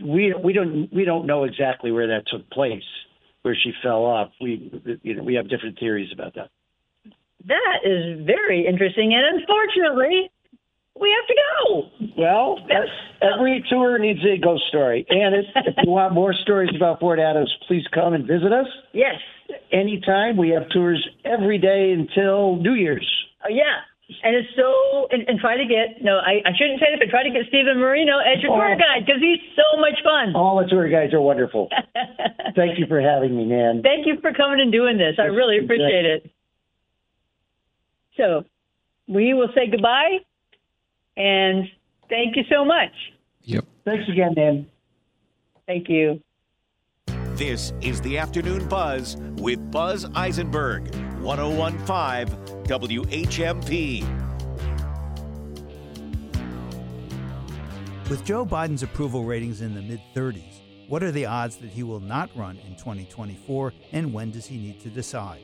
[0.04, 2.84] we we don't we don't know exactly where that took place,
[3.46, 4.32] where she fell off.
[4.40, 4.72] We
[5.02, 6.50] you know we have different theories about that.
[7.46, 10.32] That is very interesting, and unfortunately,
[11.00, 12.12] we have to go.
[12.18, 12.58] Well,
[13.22, 17.20] every tour needs a ghost story, and if, if you want more stories about Fort
[17.20, 18.66] Adams, please come and visit us.
[18.92, 19.14] Yes.
[19.70, 20.36] Anytime.
[20.36, 23.08] We have tours every day until New Year's.
[23.44, 23.86] Uh, yeah.
[24.22, 27.10] And it's so, and, and try to get, no, I, I shouldn't say it, but
[27.10, 28.78] try to get Stephen Marino as your tour Oh.
[28.78, 30.34] guide because he's so much fun.
[30.36, 31.68] All the tour guides are wonderful.
[32.54, 33.82] Thank you for having me, Nan.
[33.82, 35.16] Thank you for coming and doing this.
[35.18, 36.30] I really appreciate it.
[38.16, 38.44] So
[39.08, 40.18] we will say goodbye
[41.16, 41.64] and
[42.08, 42.92] thank you so much.
[43.42, 43.64] Yep.
[43.84, 44.66] Thanks again, Nan.
[45.66, 46.22] Thank you.
[47.34, 54.02] This is the Afternoon Buzz with Buzz Eisenberg, 1015 WHMP.
[58.10, 61.82] With Joe Biden's approval ratings in the mid 30s, what are the odds that he
[61.82, 65.40] will not run in 2024 and when does he need to decide?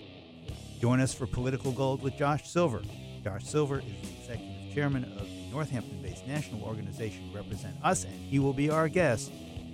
[0.80, 2.82] Join us for Political Gold with Josh Silver.
[3.22, 8.14] Josh Silver is the executive chairman of the Northampton based national organization Represent Us, and
[8.14, 9.30] he will be our guest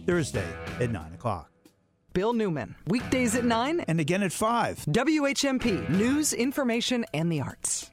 [0.07, 0.49] Thursday
[0.80, 1.51] at 9 o'clock.
[2.12, 4.86] Bill Newman, weekdays at 9 and again at 5.
[4.86, 7.90] WHMP, news, information, and the arts.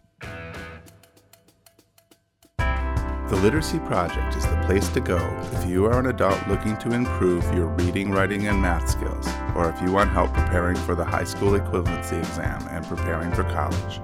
[2.57, 5.17] The Literacy Project is the place to go
[5.53, 9.69] if you are an adult looking to improve your reading, writing, and math skills, or
[9.69, 13.99] if you want help preparing for the high school equivalency exam and preparing for college.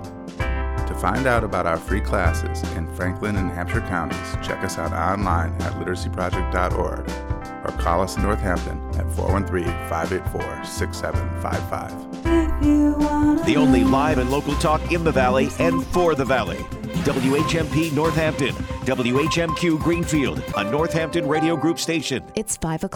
[0.88, 4.92] To find out about our free classes in Franklin and Hampshire counties, check us out
[4.92, 11.92] online at literacyproject.org or call us in Northampton at 413 584 6755.
[12.26, 13.44] if you wanna.
[13.44, 16.60] The only live and local talk in the Valley and for the Valley.
[17.04, 18.54] WHMP Northampton,
[18.86, 22.24] WHMQ Greenfield, a Northampton Radio Group station.
[22.36, 22.90] It's 5 o'clock.